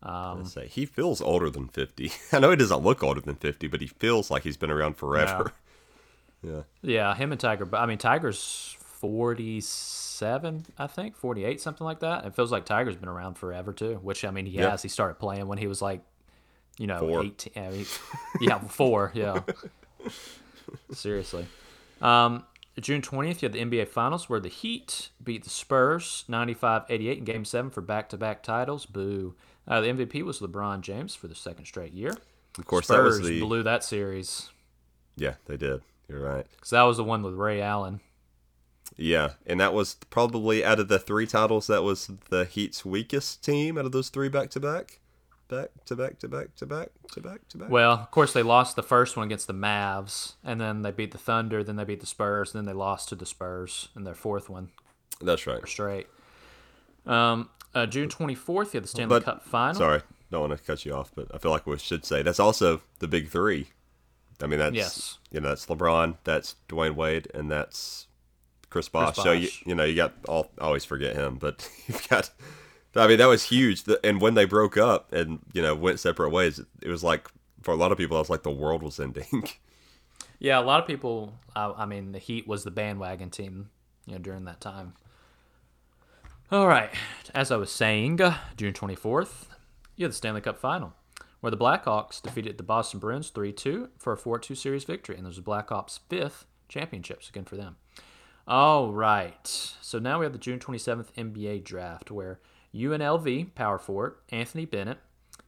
Um, 0.03 0.39
Let's 0.41 0.53
say 0.53 0.67
he 0.69 0.85
feels 0.85 1.23
older 1.23 1.49
than 1.49 1.69
50. 1.69 2.13
I 2.33 2.39
know 2.41 2.51
he 2.51 2.57
doesn't 2.57 2.83
look 2.83 3.03
older 3.03 3.23
than 3.23 3.37
50, 3.37 3.67
but 3.69 3.81
he 3.81 3.87
feels 3.87 4.31
like 4.31 4.43
he's 4.43 4.59
been 4.59 4.71
around 4.71 4.97
forever. 4.97 5.53
Yeah. 6.47 6.61
Yeah, 6.83 7.15
him 7.15 7.33
and 7.33 7.41
Tiger. 7.41 7.65
But 7.65 7.81
I 7.81 7.87
mean, 7.87 7.97
Tiger's 7.97 8.77
47, 8.79 10.67
I 10.79 10.87
think, 10.87 11.17
48, 11.17 11.59
something 11.59 11.87
like 11.87 12.01
that. 12.01 12.27
It 12.27 12.35
feels 12.37 12.53
like 12.53 12.67
Tiger's 12.67 12.97
been 12.97 13.09
around 13.09 13.39
forever 13.39 13.73
too. 13.73 13.95
Which 14.03 14.27
I 14.27 14.31
mean, 14.31 14.45
he 14.45 14.59
Yeah. 14.59 14.69
has. 14.73 14.83
He 14.83 14.91
started 14.91 15.15
playing 15.15 15.49
when 15.49 15.57
he 15.57 15.67
was 15.67 15.81
like, 15.81 16.03
you 16.77 16.87
know, 16.87 16.99
Four. 16.99 17.25
18. 17.25 17.53
I 17.65 17.71
mean, 17.71 17.87
yeah, 18.43 18.59
four. 18.59 19.11
Yeah. 19.15 19.41
Seriously. 20.93 21.47
Um, 22.03 22.45
June 22.81 23.03
20th, 23.03 23.41
you 23.43 23.47
had 23.47 23.53
the 23.53 23.65
NBA 23.65 23.89
Finals 23.89 24.29
where 24.29 24.41
the 24.41 24.49
Heat 24.49 25.11
beat 25.23 25.45
the 25.45 25.51
Spurs 25.51 26.25
95-88 26.29 27.19
in 27.19 27.25
Game 27.25 27.45
7 27.45 27.71
for 27.71 27.81
back-to-back 27.81 28.43
titles. 28.43 28.85
Boo. 28.87 29.35
Uh, 29.67 29.81
the 29.81 29.89
MVP 29.89 30.23
was 30.23 30.41
LeBron 30.41 30.81
James 30.81 31.15
for 31.15 31.29
the 31.29 31.35
second 31.35 31.67
straight 31.67 31.93
year. 31.93 32.15
Of 32.59 32.67
course, 32.67 32.87
Spurs 32.87 33.17
that 33.17 33.23
was 33.23 33.29
the. 33.29 33.41
blew 33.41 33.63
that 33.63 33.83
series 33.85 34.51
Yeah, 35.17 35.35
they 35.47 35.57
did. 35.57 35.83
You're 36.09 36.21
right. 36.21 36.47
because 36.55 36.71
that 36.71 36.83
was 36.83 36.99
the 36.99 37.05
one 37.05 37.23
with 37.23 37.35
Ray 37.35 37.63
Allen. 37.63 38.01
Yeah, 38.97 39.31
and 39.47 39.59
that 39.61 39.73
was 39.73 39.95
probably 40.11 40.65
out 40.65 40.79
of 40.79 40.89
the 40.89 40.99
three 40.99 41.27
titles, 41.27 41.67
that 41.69 41.83
was 41.83 42.11
the 42.29 42.45
Heat's 42.45 42.85
weakest 42.85 43.43
team 43.43 43.79
out 43.79 43.87
of 43.87 43.93
those 43.93 44.09
three 44.09 44.29
back 44.29 44.51
to 44.51 44.61
back, 44.61 45.01
back 45.49 45.69
to 45.87 45.97
back 45.97 46.19
to 46.21 46.29
back 46.29 46.55
to 46.57 46.67
back 46.67 46.89
to 47.13 47.21
back 47.21 47.47
to 47.49 47.59
back. 47.59 47.71
Well, 47.71 47.93
of 47.93 48.11
course, 48.11 48.33
they 48.33 48.43
lost 48.43 48.77
the 48.77 48.83
first 48.83 49.17
one 49.17 49.27
against 49.27 49.47
the 49.47 49.53
Mavs, 49.55 50.35
and 50.45 50.61
then 50.61 50.83
they 50.83 50.91
beat 50.91 51.13
the 51.13 51.19
Thunder, 51.19 51.63
then 51.63 51.77
they 51.77 51.85
beat 51.85 52.01
the 52.01 52.07
Spurs, 52.07 52.55
and 52.55 52.61
then 52.61 52.67
they 52.73 52.77
lost 52.79 53.09
to 53.11 53.15
the 53.15 53.27
Spurs 53.27 53.89
in 53.97 54.05
their 54.05 54.15
fourth 54.15 54.49
one 54.49 54.71
That's 55.21 55.47
right. 55.47 55.67
straight. 55.69 56.07
Um, 57.07 57.51
uh, 57.75 57.87
June 57.87 58.09
24th, 58.09 58.67
you 58.73 58.79
had 58.79 58.85
the 58.85 58.89
Stanley 58.89 59.09
But- 59.19 59.25
Cup 59.25 59.45
final. 59.45 59.75
Sorry, 59.75 60.01
don't 60.31 60.49
want 60.49 60.59
to 60.59 60.65
cut 60.65 60.85
you 60.85 60.95
off, 60.95 61.11
but 61.15 61.29
I 61.35 61.39
feel 61.39 61.51
like 61.51 61.67
we 61.67 61.77
should 61.79 62.05
say 62.05 62.23
that's 62.23 62.41
also 62.41 62.81
the 63.01 63.09
big 63.09 63.29
three. 63.29 63.69
I 64.43 64.47
mean, 64.47 64.59
that's 64.59 64.75
Yes. 64.75 65.19
you 65.31 65.41
know 65.41 65.49
that's 65.51 65.67
LeBron, 65.67 66.17
that's 66.25 66.57
Dwyane 66.69 66.95
Wade, 66.97 67.29
and 67.35 67.51
that's 67.51 68.07
Chris 68.71 68.89
Bosh. 68.89 69.15
Chris 69.15 69.25
So 69.25 69.33
you 69.33 69.49
you 69.65 69.75
know 69.75 69.85
you 69.85 69.95
got 69.95 70.13
all 70.27 70.51
I 70.59 70.65
always 70.65 70.85
forget 70.85 71.15
him, 71.15 71.37
but 71.37 71.69
you've 71.87 72.09
got. 72.09 72.31
I 72.97 73.07
mean, 73.09 73.19
that 73.19 73.27
was 73.27 73.45
huge. 73.45 73.83
And 74.03 74.21
when 74.21 74.35
they 74.35 74.45
broke 74.45 74.77
up 74.77 75.13
and 75.13 75.41
you 75.53 75.63
know 75.63 75.75
went 75.75 76.01
separate 76.01 76.31
ways, 76.31 76.61
it 76.83 76.89
was 76.89 77.03
like 77.03 77.29
for 77.63 77.73
a 77.73 77.77
lot 77.77 77.93
of 77.93 77.99
people, 77.99 78.17
it 78.17 78.21
was 78.21 78.31
like 78.31 78.43
the 78.43 78.51
world 78.51 78.83
was 78.83 79.01
ending. 79.01 79.49
Yeah, 80.39 80.59
a 80.59 80.63
lot 80.63 80.81
of 80.81 80.87
people. 80.87 81.35
I, 81.57 81.73
I 81.75 81.87
mean, 81.87 82.13
the 82.13 82.19
Heat 82.19 82.47
was 82.47 82.65
the 82.65 82.71
bandwagon 82.71 83.31
team, 83.31 83.71
you 84.07 84.13
know, 84.13 84.19
during 84.19 84.45
that 84.45 84.61
time. 84.61 84.95
All 86.51 86.69
right, 86.69 86.91
as 87.35 87.51
I 87.51 87.57
was 87.57 87.73
saying, 87.73 88.21
uh, 88.21 88.37
June 88.57 88.75
twenty 88.75 88.95
fourth, 88.95 89.49
you 89.97 90.05
had 90.05 90.13
the 90.13 90.17
Stanley 90.17 90.43
Cup 90.43 90.59
final, 90.59 90.93
where 91.41 91.51
the 91.51 91.57
Blackhawks 91.57 92.21
defeated 92.21 92.59
the 92.59 92.63
Boston 92.63 93.01
Bruins 93.01 93.31
three 93.31 93.53
two 93.53 93.89
for 93.99 94.13
a 94.13 94.19
four 94.19 94.39
two 94.39 94.55
series 94.55 94.85
victory, 94.85 95.17
and 95.17 95.25
this 95.25 95.37
was 95.37 95.45
Blackhawks' 95.45 96.01
fifth 96.11 96.45
championships 96.69 97.31
again 97.31 97.45
for 97.45 97.57
them. 97.57 97.77
All 98.47 98.93
right, 98.93 99.47
so 99.47 99.99
now 99.99 100.19
we 100.19 100.27
have 100.27 100.35
the 100.35 100.39
June 100.39 100.59
twenty 100.59 100.79
seventh 100.79 101.15
NBA 101.17 101.65
draft, 101.65 102.11
where 102.11 102.39
UNLV 102.75 103.55
power 103.55 103.79
forward 103.79 104.17
Anthony 104.31 104.65
Bennett 104.65 104.99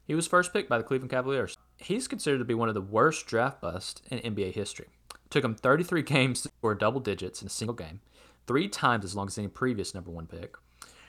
he 0.07 0.15
was 0.15 0.27
first 0.27 0.53
picked 0.53 0.69
by 0.69 0.79
the 0.79 0.85
Cleveland 0.85 1.11
Cavaliers. 1.11 1.59
He's 1.79 2.07
considered 2.07 2.39
to 2.39 2.45
be 2.45 2.55
one 2.55 2.69
of 2.69 2.75
the 2.75 2.81
worst 2.81 3.27
draft 3.27 3.61
busts 3.61 4.01
in 4.11 4.19
NBA 4.19 4.55
history. 4.55 4.87
took 5.31 5.45
him 5.45 5.55
33 5.55 6.03
games 6.03 6.43
to 6.43 6.49
score 6.49 6.75
double 6.75 7.01
digits 7.01 7.43
in 7.43 7.47
a 7.47 7.51
single 7.51 7.75
game, 7.75 8.01
three 8.47 8.69
times 8.69 9.05
as 9.05 9.17
long 9.17 9.27
as 9.27 9.37
any 9.37 9.49
previous 9.49 9.95
number 9.95 10.11
one 10.11 10.27
pick. 10.27 10.55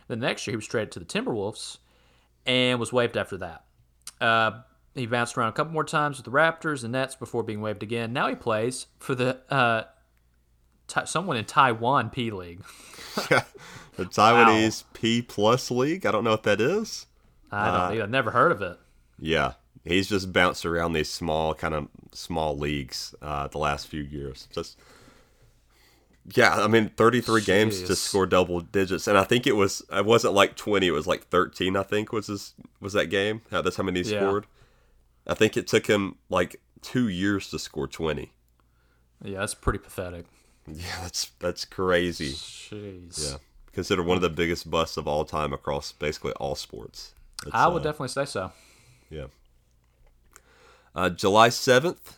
The 0.07 0.15
next 0.15 0.47
year, 0.47 0.53
he 0.53 0.57
was 0.57 0.67
traded 0.67 0.91
to 0.93 0.99
the 0.99 1.05
Timberwolves 1.05 1.77
and 2.45 2.79
was 2.79 2.91
waived 2.91 3.17
after 3.17 3.37
that. 3.37 3.65
Uh, 4.19 4.61
he 4.95 5.05
bounced 5.05 5.37
around 5.37 5.49
a 5.49 5.53
couple 5.53 5.73
more 5.73 5.83
times 5.83 6.17
with 6.17 6.25
the 6.25 6.31
Raptors 6.31 6.83
and 6.83 6.93
Nets 6.93 7.13
before 7.13 7.43
being 7.43 7.61
waived 7.61 7.83
again. 7.83 8.13
Now 8.13 8.27
he 8.27 8.35
plays 8.35 8.87
for 8.97 9.13
the 9.13 9.39
uh, 9.49 9.83
someone 11.05 11.37
in 11.37 11.45
Taiwan 11.45 12.09
P 12.09 12.31
League. 12.31 12.61
the 13.15 13.45
Taiwanese 13.97 14.83
P 14.93 15.21
Plus 15.21 15.69
League. 15.71 16.05
I 16.05 16.11
don't 16.11 16.23
know 16.23 16.31
what 16.31 16.43
that 16.43 16.61
is. 16.61 17.05
I 17.51 17.65
don't. 17.71 17.91
either. 17.93 18.03
I've 18.03 18.09
never 18.09 18.31
heard 18.31 18.51
of 18.51 18.61
it. 18.61 18.77
Yeah, 19.19 19.53
he's 19.83 20.09
just 20.09 20.31
bounced 20.33 20.65
around 20.65 20.93
these 20.93 21.09
small 21.09 21.53
kind 21.53 21.73
of 21.73 21.87
small 22.13 22.57
leagues 22.57 23.15
uh, 23.21 23.47
the 23.47 23.57
last 23.57 23.87
few 23.87 24.01
years. 24.01 24.47
Just 24.51 24.77
yeah, 26.35 26.55
I 26.61 26.67
mean, 26.67 26.89
33 26.97 27.41
games 27.43 27.81
to 27.83 27.95
score 27.95 28.25
double 28.25 28.59
digits, 28.59 29.07
and 29.07 29.17
I 29.17 29.23
think 29.23 29.47
it 29.47 29.55
was 29.55 29.81
it 29.91 30.05
wasn't 30.05 30.33
like 30.33 30.55
20, 30.57 30.85
it 30.87 30.91
was 30.91 31.07
like 31.07 31.27
13. 31.29 31.77
I 31.77 31.83
think 31.83 32.11
was 32.11 32.27
his 32.27 32.53
was 32.81 32.93
that 32.93 33.07
game. 33.07 33.41
Uh, 33.51 33.61
That's 33.61 33.77
how 33.77 33.83
many 33.83 34.03
he 34.03 34.11
Yeah. 34.11 34.19
scored. 34.19 34.45
I 35.25 35.33
think 35.33 35.55
it 35.57 35.67
took 35.67 35.87
him 35.87 36.15
like 36.29 36.61
two 36.81 37.07
years 37.07 37.49
to 37.51 37.59
score 37.59 37.87
20. 37.87 38.31
Yeah, 39.23 39.39
that's 39.39 39.55
pretty 39.55 39.79
pathetic. 39.79 40.25
Yeah, 40.73 41.01
that's 41.01 41.31
that's 41.39 41.63
crazy. 41.63 42.33
Jeez. 42.33 43.31
Yeah, 43.31 43.37
considered 43.71 44.05
one 44.05 44.17
of 44.17 44.21
the 44.21 44.29
biggest 44.29 44.69
busts 44.69 44.97
of 44.97 45.07
all 45.07 45.23
time 45.23 45.53
across 45.53 45.93
basically 45.93 46.33
all 46.33 46.55
sports. 46.55 47.13
It's, 47.45 47.55
I 47.55 47.67
would 47.67 47.81
uh, 47.81 47.83
definitely 47.83 48.09
say 48.09 48.25
so. 48.25 48.51
Yeah. 49.09 49.27
Uh, 50.93 51.09
July 51.09 51.49
7th 51.49 52.15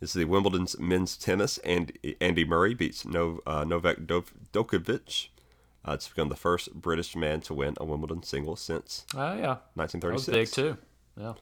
is 0.00 0.12
the 0.14 0.24
Wimbledon's 0.24 0.78
men's 0.80 1.16
tennis, 1.16 1.58
and 1.58 1.96
Andy 2.20 2.44
Murray 2.44 2.74
beats 2.74 3.06
no, 3.06 3.40
uh, 3.46 3.64
Novak 3.64 3.98
Djokovic. 3.98 5.28
Uh, 5.86 5.92
it's 5.92 6.08
become 6.08 6.28
the 6.28 6.36
first 6.36 6.74
British 6.74 7.16
man 7.16 7.40
to 7.42 7.54
win 7.54 7.74
a 7.78 7.84
Wimbledon 7.84 8.22
single 8.22 8.56
since 8.56 9.04
Oh 9.14 9.34
yeah, 9.34 9.56
that 9.76 9.76
was 9.76 10.26
1936. 10.28 10.36
big 10.36 10.48
too. 10.50 10.78
Yeah. 11.16 11.34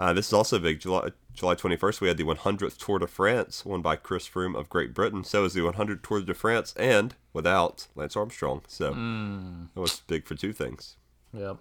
Uh, 0.00 0.14
this 0.14 0.28
is 0.28 0.32
also 0.32 0.58
big. 0.58 0.80
July, 0.80 1.10
July 1.34 1.54
21st, 1.54 2.00
we 2.00 2.08
had 2.08 2.16
the 2.16 2.24
100th 2.24 2.78
Tour 2.78 2.98
de 2.98 3.06
France, 3.06 3.66
won 3.66 3.82
by 3.82 3.96
Chris 3.96 4.26
Froome 4.26 4.58
of 4.58 4.70
Great 4.70 4.94
Britain. 4.94 5.24
So 5.24 5.44
is 5.44 5.52
the 5.52 5.60
100th 5.60 6.02
Tour 6.02 6.22
de 6.22 6.32
France, 6.32 6.72
and 6.78 7.14
without 7.34 7.86
Lance 7.94 8.16
Armstrong. 8.16 8.62
So 8.66 8.92
that 9.74 9.80
was 9.80 10.00
big 10.06 10.24
for 10.24 10.34
two 10.34 10.54
things. 10.54 10.96
Yep. 11.34 11.58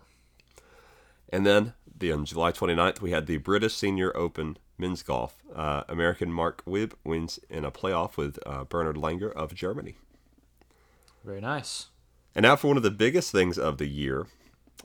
And 1.34 1.46
then 1.46 1.74
the, 1.98 2.14
on 2.14 2.24
July 2.24 2.54
29th, 2.54 3.02
we 3.02 3.12
had 3.12 3.28
the 3.28 3.38
British 3.38 3.76
Senior 3.76 4.16
Open 4.16 4.58
men's 4.78 5.04
golf. 5.04 5.44
Uh, 5.54 5.84
American 5.90 6.32
Mark 6.32 6.64
Wiebe 6.64 6.94
wins 7.04 7.42
in 7.50 7.66
a 7.66 7.72
playoff 7.72 8.16
with 8.16 8.40
uh, 8.46 8.64
Bernhard 8.64 8.96
Langer 8.96 9.34
of 9.34 9.54
Germany. 9.54 9.96
Very 11.26 11.42
nice. 11.42 11.88
And 12.34 12.44
now 12.44 12.56
for 12.56 12.70
one 12.70 12.78
of 12.78 12.84
the 12.84 12.90
biggest 12.90 13.34
things 13.34 13.58
of 13.58 13.80
the 13.80 13.88
year. 13.88 14.28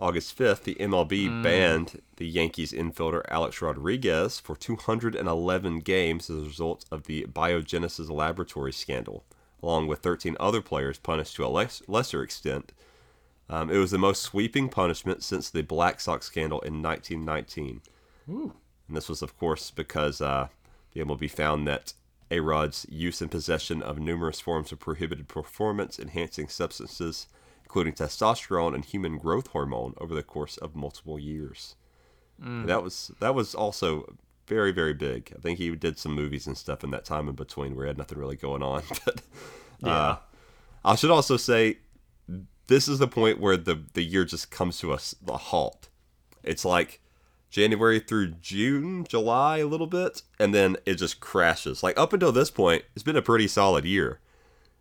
August 0.01 0.37
5th, 0.37 0.65
the 0.65 0.75
MLB 0.77 1.43
banned 1.43 2.03
the 2.17 2.27
Yankees 2.27 2.73
infielder 2.73 3.23
Alex 3.29 3.63
Rodriguez 3.63 4.41
for 4.41 4.57
211 4.57 5.81
games 5.81 6.29
as 6.29 6.43
a 6.43 6.47
result 6.47 6.85
of 6.91 7.05
the 7.05 7.25
Biogenesis 7.27 8.11
Laboratory 8.11 8.73
scandal, 8.73 9.25
along 9.63 9.87
with 9.87 10.01
13 10.01 10.37
other 10.41 10.61
players 10.61 10.99
punished 10.99 11.37
to 11.37 11.47
a 11.47 11.49
less, 11.49 11.81
lesser 11.87 12.23
extent. 12.23 12.73
Um, 13.49 13.71
it 13.71 13.79
was 13.79 13.93
the 13.93 13.99
most 13.99 14.23
sweeping 14.23 14.69
punishment 14.69 15.23
since 15.23 15.49
the 15.49 15.63
Black 15.63 16.01
Sox 16.01 16.27
scandal 16.27 16.61
in 16.61 16.83
1919. 16.83 17.81
And 18.89 18.97
this 18.97 19.09
was, 19.09 19.23
of 19.23 19.37
course, 19.39 19.71
because 19.71 20.21
uh, 20.21 20.49
the 20.93 21.03
MLB 21.03 21.31
found 21.31 21.69
that 21.69 21.93
A 22.31 22.41
Rod's 22.41 22.85
use 22.91 23.21
and 23.21 23.31
possession 23.31 23.81
of 23.83 23.99
numerous 23.99 24.41
forms 24.41 24.73
of 24.73 24.81
prohibited 24.81 25.29
performance 25.29 25.99
enhancing 25.99 26.49
substances, 26.49 27.29
including 27.75 27.93
testosterone 27.93 28.73
and 28.73 28.85
human 28.85 29.19
growth 29.19 29.49
hormone, 29.49 29.95
over 29.99 30.15
the 30.15 30.23
course 30.23 30.57
of 30.59 30.77
multiple 30.77 31.19
years. 31.19 31.75
That 32.67 32.85
was 32.85 33.11
that 33.19 33.35
was 33.35 33.53
also 33.53 34.15
very 34.47 34.71
very 34.71 34.95
big. 34.95 35.33
I 35.37 35.41
think 35.41 35.59
he 35.59 35.75
did 35.75 35.99
some 35.99 36.13
movies 36.13 36.47
and 36.47 36.57
stuff 36.57 36.85
in 36.85 36.93
that 36.93 37.05
time 37.05 37.29
in 37.29 37.35
between 37.35 37.75
where 37.75 37.87
he 37.87 37.89
had 37.89 37.99
nothing 37.99 38.19
really 38.19 38.37
going 38.37 38.63
on. 38.63 38.83
But 39.81 39.91
uh, 39.91 40.17
I 40.85 40.95
should 40.95 41.11
also 41.11 41.37
say 41.37 41.79
this 42.69 42.87
is 42.87 43.01
the 43.01 43.09
point 43.09 43.41
where 43.41 43.57
the 43.57 43.83
the 43.95 44.05
year 44.05 44.25
just 44.25 44.53
comes 44.53 44.79
to 44.79 44.93
us 44.93 45.17
the 45.21 45.37
halt. 45.37 45.89
It's 46.45 46.65
like 46.65 47.01
January 47.51 47.99
through 47.99 48.35
June, 48.41 49.05
July 49.05 49.59
a 49.59 49.67
little 49.67 49.89
bit, 49.89 50.23
and 50.39 50.55
then 50.55 50.77
it 50.87 50.95
just 50.95 51.19
crashes. 51.19 51.83
Like 51.83 51.99
up 51.99 52.13
until 52.13 52.31
this 52.31 52.53
point, 52.53 52.85
it's 52.95 53.03
been 53.03 53.17
a 53.17 53.23
pretty 53.23 53.49
solid 53.49 53.85
year. 53.85 54.21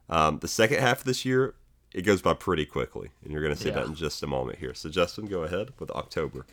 Um, 0.10 0.40
the 0.40 0.48
second 0.48 0.80
half 0.80 1.00
of 1.00 1.06
this 1.06 1.26
year, 1.26 1.56
it 1.94 2.02
goes 2.04 2.22
by 2.22 2.34
pretty 2.34 2.66
quickly, 2.66 3.10
and 3.24 3.32
you're 3.32 3.42
going 3.42 3.56
to 3.56 3.60
see 3.62 3.70
Yeah. 3.70 3.76
that 3.76 3.86
in 3.86 3.96
just 3.96 4.22
a 4.24 4.28
moment 4.28 4.60
here. 4.60 4.74
So 4.74 4.90
Justin, 4.90 5.26
go 5.26 5.44
ahead 5.44 5.74
with 5.80 5.92
October. 5.92 6.46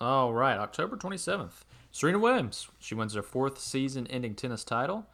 All 0.00 0.32
right, 0.34 0.58
October 0.58 0.96
27th. 0.96 1.64
Serena 1.92 2.18
Williams. 2.18 2.68
She 2.78 2.94
wins 2.94 3.14
her 3.14 3.22
fourth 3.22 3.58
season 3.58 4.06
ending 4.08 4.34
tennis 4.34 4.64
title 4.64 5.06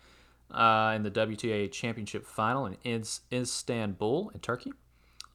uh, 0.51 0.93
in 0.97 1.05
the 1.05 1.11
WTA 1.11 1.71
Championship 1.71 2.27
final 2.27 2.67
in 2.67 3.05
Istanbul 3.33 4.31
in 4.35 4.41
Turkey. 4.41 4.73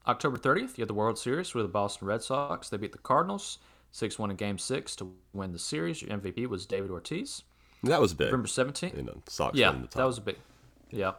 October 0.05 0.37
30th, 0.37 0.77
you 0.77 0.81
have 0.81 0.87
the 0.87 0.93
World 0.93 1.17
Series 1.17 1.53
with 1.53 1.65
the 1.65 1.69
Boston 1.69 2.07
Red 2.07 2.21
Sox. 2.23 2.69
They 2.69 2.77
beat 2.77 2.91
the 2.91 2.97
Cardinals 2.97 3.59
6 3.91 4.19
1 4.19 4.31
in 4.31 4.35
Game 4.37 4.57
6 4.57 4.95
to 4.97 5.13
win 5.33 5.53
the 5.53 5.59
series. 5.59 6.01
Your 6.01 6.17
MVP 6.17 6.47
was 6.47 6.65
David 6.65 6.91
Ortiz. 6.91 7.43
That 7.83 8.01
was 8.01 8.13
big. 8.13 8.27
November 8.27 8.47
17th. 8.47 8.97
You 8.97 9.03
know, 9.03 9.21
Sox 9.27 9.57
Yeah, 9.57 9.73
that 9.95 10.03
was 10.03 10.17
a 10.17 10.21
big. 10.21 10.37
Yeah. 10.91 11.13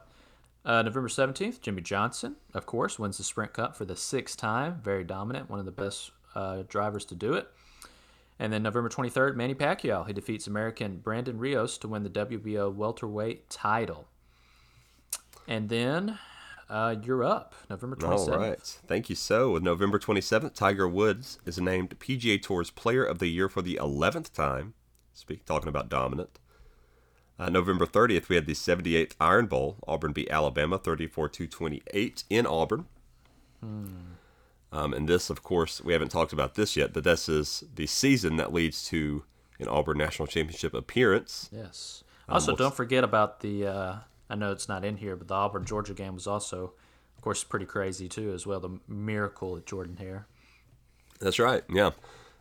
Uh, 0.68 0.82
November 0.82 1.08
17th, 1.08 1.62
Jimmie 1.62 1.80
Johnson, 1.80 2.36
of 2.52 2.66
course, 2.66 2.98
wins 2.98 3.16
the 3.16 3.24
Sprint 3.24 3.54
Cup 3.54 3.74
for 3.74 3.86
the 3.86 3.96
sixth 3.96 4.36
time. 4.36 4.82
Very 4.84 5.02
dominant, 5.02 5.48
one 5.48 5.58
of 5.58 5.64
the 5.64 5.72
best 5.72 6.10
uh, 6.34 6.62
drivers 6.68 7.06
to 7.06 7.14
do 7.14 7.32
it. 7.32 7.48
And 8.38 8.52
then 8.52 8.62
November 8.62 8.90
23rd, 8.90 9.34
Manny 9.34 9.54
Pacquiao. 9.54 10.06
He 10.06 10.12
defeats 10.12 10.46
American 10.46 10.98
Brandon 10.98 11.38
Rios 11.38 11.78
to 11.78 11.88
win 11.88 12.02
the 12.02 12.10
WBO 12.10 12.72
welterweight 12.72 13.48
title. 13.48 14.08
And 15.48 15.70
then 15.70 16.18
uh, 16.68 16.96
you're 17.02 17.24
up, 17.24 17.54
November 17.70 17.96
27th. 17.96 18.32
All 18.32 18.38
right. 18.38 18.60
Thank 18.86 19.08
you. 19.08 19.16
So, 19.16 19.52
with 19.52 19.62
November 19.62 19.98
27th, 19.98 20.52
Tiger 20.52 20.86
Woods 20.86 21.38
is 21.46 21.58
named 21.58 21.98
PGA 21.98 22.42
Tour's 22.42 22.70
Player 22.70 23.04
of 23.04 23.20
the 23.20 23.28
Year 23.28 23.48
for 23.48 23.62
the 23.62 23.78
11th 23.80 24.34
time. 24.34 24.74
Speak 25.14 25.46
talking 25.46 25.70
about 25.70 25.88
dominant. 25.88 26.38
Uh, 27.38 27.48
November 27.48 27.86
30th, 27.86 28.28
we 28.28 28.34
had 28.36 28.46
the 28.46 28.52
78th 28.52 29.12
Iron 29.20 29.46
Bowl. 29.46 29.76
Auburn 29.86 30.12
beat 30.12 30.28
Alabama 30.30 30.76
34 30.78 31.28
to 31.30 31.46
28 31.46 32.24
in 32.28 32.46
Auburn. 32.46 32.86
Um, 33.62 34.92
and 34.92 35.08
this, 35.08 35.30
of 35.30 35.42
course, 35.42 35.80
we 35.82 35.92
haven't 35.92 36.10
talked 36.10 36.32
about 36.32 36.54
this 36.54 36.76
yet, 36.76 36.92
but 36.92 37.04
this 37.04 37.28
is 37.28 37.64
the 37.74 37.86
season 37.86 38.36
that 38.36 38.52
leads 38.52 38.84
to 38.88 39.24
an 39.58 39.68
Auburn 39.68 39.98
National 39.98 40.26
Championship 40.26 40.74
appearance. 40.74 41.48
Yes. 41.52 42.04
Also, 42.28 42.52
what's- 42.52 42.58
don't 42.60 42.74
forget 42.74 43.04
about 43.04 43.40
the. 43.40 43.66
Uh, 43.66 43.96
I 44.28 44.34
know 44.34 44.52
it's 44.52 44.68
not 44.68 44.84
in 44.84 44.98
here, 44.98 45.16
but 45.16 45.28
the 45.28 45.34
Auburn 45.34 45.64
Georgia 45.64 45.94
game 45.94 46.14
was 46.14 46.26
also, 46.26 46.74
of 47.16 47.22
course, 47.22 47.42
pretty 47.44 47.64
crazy 47.64 48.08
too, 48.08 48.32
as 48.34 48.46
well. 48.46 48.60
The 48.60 48.78
miracle 48.86 49.56
at 49.56 49.64
Jordan 49.64 49.96
Hare. 49.96 50.26
That's 51.18 51.38
right. 51.38 51.64
Yeah, 51.72 51.92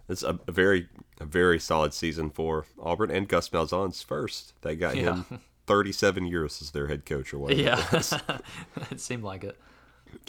it's 0.10 0.24
a, 0.24 0.40
a 0.48 0.52
very 0.52 0.88
a 1.20 1.26
very 1.26 1.60
solid 1.60 1.94
season 1.94 2.30
for 2.30 2.66
Auburn 2.80 3.10
and 3.12 3.28
Gus 3.28 3.50
Malzahn's 3.50 4.02
first. 4.04 4.54
They 4.62 4.76
got 4.76 4.96
him 4.96 5.26
37 5.66 6.26
years 6.26 6.62
as 6.62 6.72
their 6.72 6.88
head 6.88 7.06
coach 7.06 7.34
or 7.34 7.40
whatever. 7.40 7.62
Yeah, 7.62 7.84
it 8.92 9.00
seemed 9.02 9.24
like 9.24 9.44
it. 9.44 9.58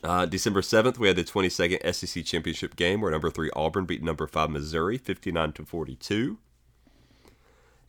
Uh, 0.03 0.27
December 0.27 0.61
7th, 0.61 0.99
we 0.99 1.07
had 1.07 1.17
the 1.17 1.23
22nd 1.25 1.95
SEC 1.95 2.25
championship 2.25 2.75
game 2.75 3.01
where 3.01 3.13
number 3.13 3.31
three 3.31 3.51
Auburn 3.55 3.85
beat 3.85 4.03
number 4.03 4.27
five 4.27 4.51
Missouri 4.51 4.99
59 4.99 5.53
to 5.53 5.65
42. 5.65 6.39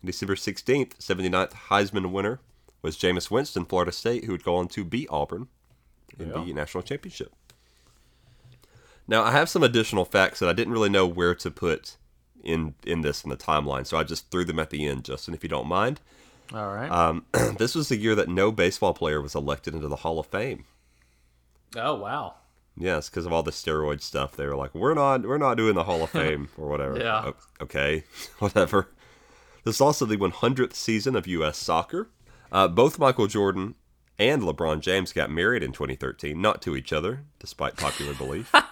December 0.06 0.36
16th, 0.36 0.98
79th 1.00 1.52
Heisman 1.70 2.12
winner 2.12 2.40
was 2.82 2.96
Jameis 2.98 3.30
Winston, 3.32 3.66
Florida 3.66 3.92
State, 3.92 4.26
who 4.26 4.32
would 4.32 4.44
go 4.44 4.56
on 4.56 4.68
to 4.70 4.86
beat 4.86 5.08
Auburn 5.10 5.48
in 6.18 6.30
the 6.30 6.42
Yeah. 6.42 6.54
national 6.54 6.84
championship. 6.84 7.34
Now, 9.10 9.24
I 9.24 9.32
have 9.32 9.50
some 9.50 9.64
additional 9.64 10.06
facts 10.06 10.38
that 10.40 10.48
I 10.48 10.54
didn't 10.54 10.72
really 10.72 10.88
know 10.88 11.08
where 11.08 11.34
to 11.34 11.50
put 11.50 11.98
in 12.44 12.76
in 12.86 13.02
this 13.02 13.24
in 13.24 13.32
the 13.32 13.36
timeline, 13.36 13.88
so 13.88 13.98
I 13.98 14.04
just 14.04 14.30
threw 14.30 14.46
them 14.46 14.60
at 14.60 14.70
the 14.70 14.86
end, 14.86 15.04
Justin, 15.04 15.34
if 15.34 15.42
you 15.42 15.50
don't 15.50 15.68
mind. 15.68 16.00
All 16.54 16.72
right. 16.72 16.92
Um, 16.92 17.26
this 17.58 17.74
was 17.74 17.90
the 17.90 17.98
year 17.98 18.14
that 18.14 18.30
no 18.30 18.52
baseball 18.52 18.94
player 18.94 19.20
was 19.20 19.34
elected 19.34 19.74
into 19.74 19.88
the 19.88 19.98
Hall 19.98 20.20
of 20.20 20.28
Fame. 20.28 20.66
oh 21.76 21.96
wow. 21.96 22.36
Yes, 22.78 23.10
because 23.10 23.26
of 23.26 23.34
all 23.34 23.42
the 23.42 23.52
steroid 23.52 24.02
stuff, 24.02 24.36
they 24.36 24.46
were 24.46 24.56
like, 24.56 24.76
"We're 24.76 24.94
not, 24.94 25.24
we're 25.24 25.40
not 25.40 25.58
doing 25.58 25.74
the 25.74 25.84
Hall 25.86 26.04
of 26.04 26.10
Fame 26.12 26.50
or 26.56 26.70
whatever." 26.70 27.00
Yeah. 27.00 27.32
Okay, 27.60 28.04
whatever. 28.40 28.90
This 29.64 29.76
is 29.76 29.82
also 29.82 30.06
the 30.06 30.18
100th 30.18 30.74
season 30.74 31.16
of 31.16 31.26
U.S. 31.26 31.58
soccer. 31.58 32.10
Uh, 32.52 32.68
both 32.68 33.00
Michael 33.00 33.28
Jordan 33.28 33.74
and 34.20 34.42
LeBron 34.44 34.82
James 34.82 35.14
got 35.14 35.32
married 35.32 35.64
in 35.64 35.72
2013, 35.72 36.40
not 36.40 36.62
to 36.62 36.76
each 36.76 36.94
other, 36.94 37.24
despite 37.40 37.78
popular 37.78 38.14
belief. 38.14 38.54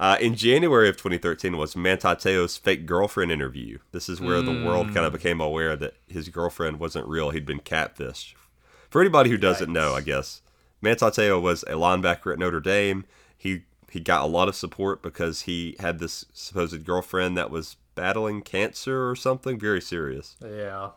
Uh, 0.00 0.16
in 0.18 0.34
January 0.34 0.88
of 0.88 0.96
2013 0.96 1.58
was 1.58 1.76
Manti 1.76 2.08
Te'o's 2.16 2.56
fake 2.56 2.86
girlfriend 2.86 3.30
interview. 3.30 3.76
This 3.92 4.08
is 4.08 4.18
where 4.18 4.40
the 4.40 4.64
world 4.64 4.94
kind 4.94 5.04
of 5.04 5.12
became 5.12 5.42
aware 5.42 5.76
that 5.76 5.92
his 6.08 6.30
girlfriend 6.30 6.80
wasn't 6.80 7.06
real. 7.06 7.28
He'd 7.28 7.44
been 7.44 7.60
catfished. 7.60 8.32
For 8.88 9.02
anybody 9.02 9.28
who 9.28 9.36
doesn't 9.36 9.70
know, 9.70 9.92
I 9.92 10.00
guess 10.00 10.40
Mantateo 10.82 11.38
was 11.38 11.64
a 11.64 11.72
linebacker 11.72 12.32
at 12.32 12.38
Notre 12.38 12.60
Dame. 12.60 13.04
He 13.36 13.64
he 13.90 14.00
got 14.00 14.22
a 14.22 14.26
lot 14.26 14.48
of 14.48 14.54
support 14.54 15.02
because 15.02 15.42
he 15.42 15.76
had 15.80 15.98
this 15.98 16.24
supposed 16.32 16.82
girlfriend 16.86 17.36
that 17.36 17.50
was 17.50 17.76
battling 17.94 18.40
cancer 18.40 19.10
or 19.10 19.14
something 19.14 19.58
very 19.58 19.82
serious. 19.82 20.34
Yeah. 20.42 20.92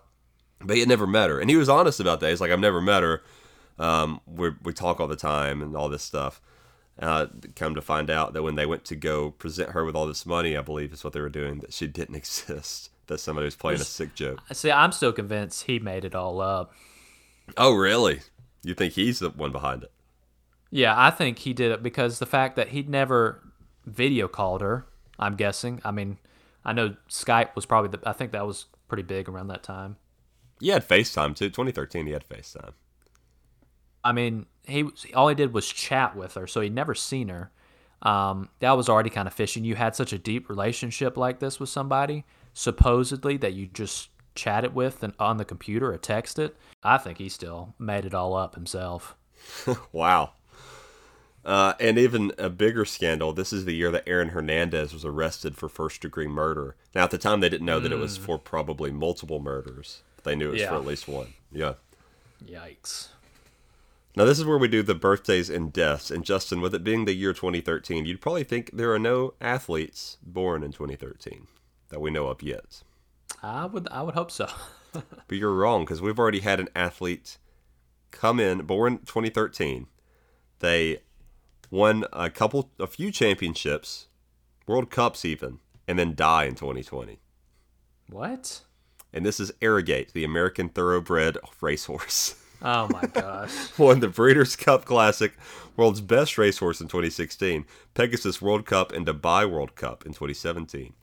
But 0.63 0.76
he 0.76 0.80
had 0.80 0.89
never 0.89 1.08
met 1.08 1.30
her, 1.30 1.39
and 1.39 1.49
he 1.49 1.56
was 1.56 1.69
honest 1.69 1.99
about 1.99 2.19
that. 2.19 2.30
He's 2.30 2.41
like, 2.41 2.52
"I've 2.52 2.60
never 2.60 2.82
met 2.82 3.04
her. 3.04 3.21
Um, 3.80 4.21
we 4.26 4.52
we 4.63 4.73
talk 4.73 4.99
all 4.99 5.08
the 5.08 5.15
time 5.15 5.62
and 5.62 5.76
all 5.76 5.89
this 5.89 6.04
stuff." 6.04 6.41
Uh, 6.99 7.26
come 7.56 7.73
to 7.73 7.82
find 7.82 8.10
out 8.10 8.34
that 8.34 8.43
when 8.43 8.54
they 8.56 8.67
went 8.67 8.86
to 8.86 8.95
go 8.95 9.32
present 9.32 9.71
her 9.71 9.84
with 9.84 9.95
all 9.95 10.06
this 10.06 10.26
money, 10.26 10.56
I 10.56 10.62
believe 10.62 10.93
is 10.93 11.04
what 11.04 11.13
they 11.13 11.21
were 11.21 11.30
doing, 11.30 11.60
that 11.60 11.73
she 11.73 11.88
didn't 11.88 12.15
exist. 12.23 12.89
That 13.08 13.17
somebody 13.17 13.45
was 13.45 13.56
playing 13.56 13.82
a 13.82 13.84
sick 13.84 14.15
joke. 14.15 14.39
See, 14.54 14.71
I'm 14.71 14.93
still 14.93 15.12
convinced 15.12 15.63
he 15.63 15.80
made 15.80 16.06
it 16.06 16.15
all 16.15 16.39
up. 16.39 16.71
Oh, 17.58 17.73
really? 17.73 18.21
You 18.63 18.73
think 18.73 18.93
he's 18.93 19.19
the 19.19 19.30
one 19.30 19.52
behind 19.52 19.84
it? 19.84 19.91
Yeah, 20.71 20.93
I 20.95 21.10
think 21.10 21.39
he 21.39 21.52
did 21.52 21.71
it 21.71 21.84
because 21.84 22.19
the 22.19 22.26
fact 22.26 22.56
that 22.56 22.69
he'd 22.69 22.88
never 22.88 23.41
video 23.86 24.28
called 24.28 24.62
her. 24.62 24.86
I'm 25.19 25.36
guessing. 25.36 25.82
I 25.84 25.91
mean, 25.91 26.17
I 26.65 26.73
know 26.73 26.95
Skype 27.10 27.56
was 27.56 27.65
probably 27.65 27.89
the. 27.97 28.10
I 28.10 28.13
think 28.13 28.32
that 28.32 28.47
was 28.47 28.65
pretty 28.88 29.04
big 29.04 29.30
around 29.30 29.47
that 29.47 29.63
time. 29.63 29.97
He 30.63 30.69
had 30.69 30.88
FaceTime 30.88 31.36
too. 31.36 31.49
2013, 31.49 32.06
he 32.06 32.13
had 32.13 32.26
FaceTime. 32.28 32.71
I 34.02 34.13
mean, 34.13 34.45
he 34.65 34.86
all 35.13 35.28
he 35.28 35.36
did 35.36 35.54
was 35.54 35.67
chat 35.67 36.15
with 36.15 36.36
her, 36.36 36.47
so 36.47 36.62
he'd 36.62 36.73
never 36.73 36.95
seen 36.95 37.28
her. 37.28 37.52
Um, 38.02 38.47
that 38.60 38.78
was 38.78 38.88
already 38.88 39.10
kind 39.10 39.28
of 39.28 39.34
fishing. 39.34 39.65
You 39.65 39.76
had 39.76 39.93
such 39.93 40.13
a 40.13 40.17
deep 40.17 40.47
relationship 40.47 41.17
like 41.17 41.39
this 41.39 41.60
with 41.60 41.67
somebody, 41.67 42.23
supposedly 42.54 43.36
that 43.38 43.52
you 43.52 43.65
just 43.65 44.08
chatted 44.36 44.73
with 44.73 45.04
and 45.04 45.12
on 45.19 45.36
the 45.36 45.43
computer 45.43 45.93
or 45.93 45.97
texted. 45.97 46.54
I 46.82 46.97
think 46.97 47.17
he 47.17 47.28
still 47.28 47.76
made 47.78 48.06
it 48.06 48.13
all 48.13 48.34
up 48.34 48.56
himself. 48.56 49.17
Wow. 49.91 50.32
Uh, 51.43 51.73
and 51.78 51.97
even 51.97 52.32
a 52.38 52.49
bigger 52.49 52.86
scandal. 52.86 53.34
This 53.34 53.52
is 53.52 53.65
the 53.65 53.76
year 53.76 53.91
that 53.91 54.08
Aaron 54.08 54.30
Hernandez 54.30 54.93
was 54.93 55.04
arrested 55.04 55.58
for 55.58 55.67
first 55.67 56.02
degree 56.02 56.28
murder. 56.28 56.78
Now, 56.95 57.04
at 57.04 57.12
the 57.12 57.17
time, 57.17 57.41
they 57.41 57.49
didn't 57.49 57.65
know 57.65 57.82
that 57.82 57.91
it 57.91 57.97
was 57.97 58.15
for 58.15 58.39
probably 58.39 58.91
multiple 58.91 59.41
murders. 59.41 60.04
They 60.24 60.36
knew 60.36 60.50
it 60.50 60.54
was 60.54 60.64
for 60.64 60.76
at 60.76 60.86
least 60.86 61.08
one. 61.08 61.34
Yeah. 61.52 61.74
Yikes. 62.46 63.10
Now, 64.16 64.26
this 64.26 64.38
is 64.38 64.46
where 64.46 64.58
we 64.58 64.68
do 64.68 64.84
the 64.84 64.94
birthdays 64.94 65.50
and 65.50 65.74
deaths. 65.74 66.12
And 66.12 66.24
Justin, 66.24 66.62
with 66.62 66.76
it 66.76 66.84
being 66.84 67.06
the 67.06 67.14
year 67.14 67.34
2013, 67.34 68.06
you'd 68.06 68.22
probably 68.22 68.44
think 68.44 68.70
there 68.72 68.94
are 68.94 69.00
no 69.00 69.34
athletes 69.42 70.18
born 70.22 70.64
in 70.64 70.72
2013 70.72 71.48
that 71.90 72.00
we 72.00 72.12
know 72.12 72.28
of 72.28 72.44
yet. 72.44 72.84
I 73.42 73.66
would 73.66 73.88
I 73.90 74.02
would 74.04 74.14
hope 74.16 74.32
so. 74.32 74.48
But 75.28 75.38
you're 75.38 75.56
wrong 75.56 75.86
because 75.86 76.04
we've 76.04 76.20
already 76.20 76.42
had 76.42 76.60
an 76.60 76.70
athlete 76.76 77.40
come 78.12 78.40
in, 78.40 78.60
born 78.60 79.00
2013. 79.00 79.88
They 80.60 81.00
won 81.72 82.06
a 82.14 82.30
couple, 82.30 82.70
a 82.80 82.86
few 82.86 83.10
championships, 83.12 84.06
World 84.68 84.92
Cups 84.92 85.26
even, 85.26 85.60
and 85.88 85.98
then 85.98 86.14
die 86.14 86.44
in 86.44 86.54
2020. 86.54 87.18
what? 88.10 88.62
And 89.13 89.26
this 89.26 89.39
is 89.39 89.52
Arrogate, 89.62 90.13
the 90.13 90.23
American 90.23 90.69
Thoroughbred 90.69 91.38
racehorse. 91.62 92.36
Oh 92.65 92.88
my 92.88 93.02
gosh. 93.08 93.52
won 93.78 93.99
the 93.99 94.08
Breeders' 94.08 94.56
Cup 94.56 94.86
Classic, 94.86 95.34
world's 95.76 95.99
best 95.99 96.38
racehorse 96.38 96.80
in 96.80 96.88
2016, 96.88 97.65
Pegasus 97.93 98.41
World 98.41 98.65
Cup, 98.65 98.93
and 98.93 99.06
Dubai 99.06 99.49
World 99.52 99.76
Cup 99.76 100.06
in 100.06 100.13
2017. 100.13 100.93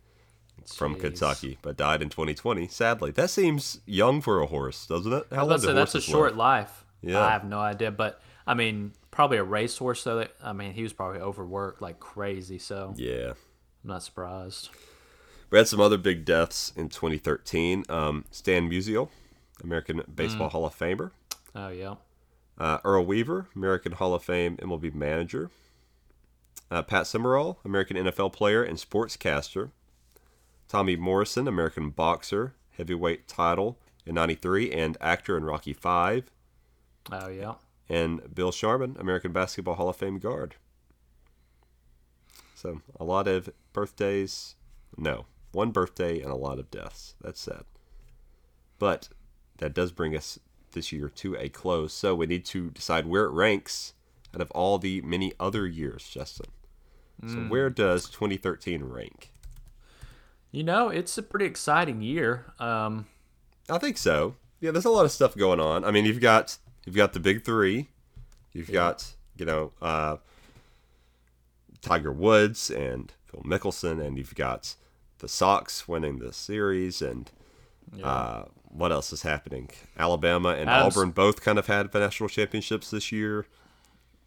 from 0.75 0.95
Jeez. 0.95 1.01
Kentucky, 1.01 1.59
but 1.61 1.77
died 1.77 2.01
in 2.01 2.09
2020. 2.09 2.67
Sadly, 2.69 3.11
that 3.11 3.29
seems 3.29 3.81
young 3.85 4.23
for 4.23 4.41
a 4.41 4.47
horse, 4.47 4.87
doesn't 4.87 5.13
it? 5.13 5.27
How 5.31 5.43
I 5.43 5.43
was 5.43 5.61
to 5.61 5.69
say, 5.69 5.75
that's 5.75 5.95
a 5.95 6.01
short 6.01 6.31
live? 6.35 6.69
life. 6.69 6.85
Yeah. 7.03 7.21
I 7.21 7.31
have 7.33 7.45
no 7.45 7.59
idea, 7.59 7.91
but 7.91 8.23
I 8.47 8.55
mean, 8.55 8.93
probably 9.11 9.37
a 9.37 9.45
racehorse. 9.45 10.01
So 10.01 10.17
that 10.17 10.33
I 10.43 10.55
mean, 10.55 10.73
he 10.73 10.83
was 10.83 10.95
probably 10.95 11.21
overworked 11.21 11.83
like 11.83 12.01
crazy. 12.01 12.59
So 12.59 12.95
Yeah. 12.97 13.33
I'm 13.85 13.91
not 13.91 14.03
surprised. 14.03 14.71
We 15.51 15.59
had 15.59 15.69
some 15.69 15.81
other 15.81 15.99
big 15.99 16.25
deaths 16.25 16.73
in 16.77 16.89
2013. 16.89 17.85
Um, 17.89 18.25
Stan 18.31 18.71
Musial, 18.71 19.09
American 19.63 20.03
Baseball 20.15 20.49
Mm. 20.49 20.53
Hall 20.53 20.67
of 20.67 20.79
Famer. 20.79 21.11
Oh 21.55 21.69
yeah. 21.69 21.97
Uh, 22.57 22.79
Earl 22.85 23.05
Weaver, 23.07 23.49
American 23.57 23.93
Hall 23.93 24.15
of 24.15 24.23
Fame 24.23 24.57
MLB 24.59 24.95
manager. 24.95 25.51
Uh, 26.71 26.83
Pat 26.83 27.07
Summerall, 27.07 27.59
American 27.65 27.97
NFL 27.97 28.33
player 28.33 28.63
and 28.63 28.79
sportscaster. 28.79 29.71
Tommy 30.69 30.95
Morrison, 30.95 31.49
American 31.49 31.91
boxer, 31.91 32.55
heavyweight 32.77 33.27
title 33.27 33.77
in 34.07 34.15
93, 34.15 34.71
and 34.71 34.97
actor 35.01 35.37
in 35.37 35.45
Rocky 35.45 35.73
5. 35.73 36.31
Oh 37.11 37.29
yeah. 37.29 37.55
And 37.89 38.33
Bill 38.33 38.53
Sharman, 38.53 38.97
American 39.01 39.33
Basketball 39.33 39.75
Hall 39.75 39.89
of 39.89 39.97
Fame 39.97 40.21
guard. 40.21 40.55
So 42.55 42.83
a 43.01 43.05
lot 43.05 43.27
of 43.27 43.51
birthdays. 43.73 44.55
No, 44.97 45.25
one 45.53 45.71
birthday 45.71 46.21
and 46.21 46.31
a 46.31 46.37
lot 46.37 46.59
of 46.59 46.71
deaths. 46.71 47.15
That's 47.21 47.41
sad. 47.41 47.65
But 48.79 49.09
that 49.59 49.75
does 49.75 49.93
bring 49.93 50.17
us 50.17 50.39
this 50.73 50.93
year 50.93 51.09
to 51.09 51.37
a 51.37 51.49
close. 51.49 51.93
So 51.93 52.15
we 52.15 52.27
need 52.27 52.45
to 52.47 52.71
decide 52.71 53.07
where 53.07 53.25
it 53.25 53.33
ranks 53.33 53.95
out 54.35 54.41
of 54.41 54.51
all 54.53 54.79
the 54.79 55.01
many 55.03 55.33
other 55.41 55.67
years, 55.67 56.09
Justin. 56.09 56.51
So 57.27 57.37
where 57.37 57.69
does 57.69 58.09
2013 58.09 58.83
rank? 58.85 59.31
You 60.51 60.65
know, 60.65 60.89
it's 60.89 61.19
a 61.19 61.23
pretty 61.23 61.45
exciting 61.45 62.01
year. 62.01 62.47
Um, 62.59 63.07
I 63.69 63.77
think 63.77 63.99
so. 63.99 64.37
Yeah, 64.59 64.71
there's 64.71 64.87
a 64.87 64.91
lot 64.91 65.05
of 65.05 65.13
stuff 65.13 65.37
going 65.37 65.61
on. 65.61 65.85
I 65.85 65.91
mean, 65.91 66.07
you've 66.07 66.21
got 66.21 66.57
you've 66.87 66.97
got 66.97 67.13
the 67.13 67.21
big 67.21 67.45
three. 67.45 67.89
You've 68.53 68.73
got 68.73 69.13
you 69.37 69.45
know 69.45 69.73
uh, 69.83 70.17
Tiger 71.83 72.11
Woods 72.11 72.71
and 72.71 73.13
Phil 73.27 73.43
Mickelson, 73.43 74.03
and 74.03 74.17
you've 74.17 74.35
got 74.35 74.75
the 75.21 75.29
Sox 75.29 75.87
winning 75.89 76.19
the 76.19 76.33
series, 76.33 77.01
and 77.01 77.31
uh, 78.03 78.45
what 78.69 78.93
else 78.93 79.13
is 79.13 79.23
happening? 79.23 79.71
Alabama 79.99 80.51
and 80.51 80.69
Adams- 80.69 80.97
Auburn 80.97 81.11
both 81.13 81.41
kind 81.43 81.59
of 81.59 81.67
had 81.67 81.93
national 81.95 82.29
championships 82.29 82.91
this 82.91 83.11
year, 83.13 83.47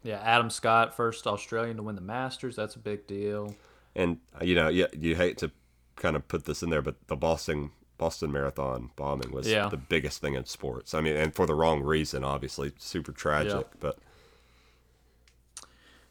yeah, 0.03 0.19
Adam 0.23 0.49
Scott, 0.49 0.95
first 0.95 1.25
Australian 1.27 1.77
to 1.77 1.83
win 1.83 1.95
the 1.95 2.01
Masters. 2.01 2.55
That's 2.55 2.75
a 2.75 2.79
big 2.79 3.07
deal. 3.07 3.55
and 3.95 4.17
uh, 4.39 4.43
you 4.43 4.55
know, 4.55 4.67
yeah, 4.69 4.87
you 4.97 5.15
hate 5.15 5.37
to 5.39 5.51
kind 5.95 6.15
of 6.15 6.27
put 6.27 6.45
this 6.45 6.61
in 6.63 6.69
there, 6.69 6.81
but 6.81 6.95
the 7.07 7.15
Boston 7.15 7.71
Boston 7.97 8.31
Marathon 8.31 8.89
bombing 8.97 9.31
was 9.31 9.47
Yeah. 9.49 9.69
the 9.69 9.77
biggest 9.77 10.19
thing 10.19 10.33
in 10.33 10.45
sports. 10.45 10.93
I 10.93 10.99
mean, 11.01 11.15
and 11.15 11.33
for 11.33 11.45
the 11.45 11.53
wrong 11.55 11.81
reason, 11.83 12.23
obviously, 12.23 12.73
super 12.77 13.11
tragic, 13.13 13.67
but. 13.79 13.97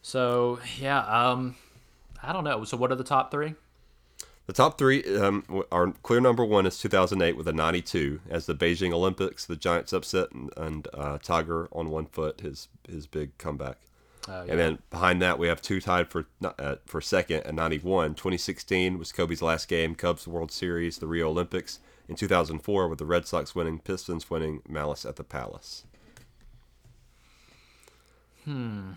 So 0.00 0.58
yeah, 0.80 1.00
um, 1.00 1.54
I 2.22 2.32
don't 2.32 2.44
know. 2.44 2.64
So 2.64 2.76
what 2.76 2.90
are 2.90 2.96
the 2.96 3.04
top 3.04 3.30
three? 3.30 3.54
The 4.46 4.52
top 4.52 4.76
three, 4.76 5.04
um, 5.16 5.44
our 5.70 5.92
clear 6.02 6.20
number 6.20 6.44
one 6.44 6.66
is 6.66 6.78
2008 6.78 7.36
with 7.36 7.46
a 7.46 7.52
92. 7.52 8.20
As 8.28 8.46
the 8.46 8.54
Beijing 8.54 8.92
Olympics, 8.92 9.44
the 9.44 9.56
Giants 9.56 9.92
upset 9.92 10.32
and, 10.32 10.50
and 10.56 10.88
uh, 10.92 11.18
Tiger 11.18 11.68
on 11.72 11.90
one 11.90 12.06
foot, 12.06 12.40
his 12.40 12.68
his 12.88 13.06
big 13.06 13.38
comeback. 13.38 13.78
Oh, 14.28 14.40
And 14.42 14.58
then 14.58 14.78
behind 14.90 15.20
that, 15.22 15.38
we 15.38 15.48
have 15.48 15.62
two 15.62 15.80
tied 15.80 16.08
for 16.08 16.26
uh, 16.44 16.76
for 16.86 17.00
second 17.00 17.44
at 17.44 17.54
91. 17.54 18.14
2016 18.14 18.98
was 18.98 19.12
Kobe's 19.12 19.42
last 19.42 19.68
game, 19.68 19.94
Cubs 19.94 20.26
World 20.26 20.50
Series, 20.50 20.98
the 20.98 21.06
Rio 21.06 21.28
Olympics. 21.28 21.78
In 22.08 22.16
2004, 22.16 22.88
with 22.88 22.98
the 22.98 23.06
Red 23.06 23.26
Sox 23.26 23.54
winning, 23.54 23.78
Pistons 23.78 24.28
winning, 24.28 24.60
Malice 24.68 25.04
at 25.04 25.16
the 25.16 25.24
Palace. 25.24 25.84
Hmm. 28.44 28.92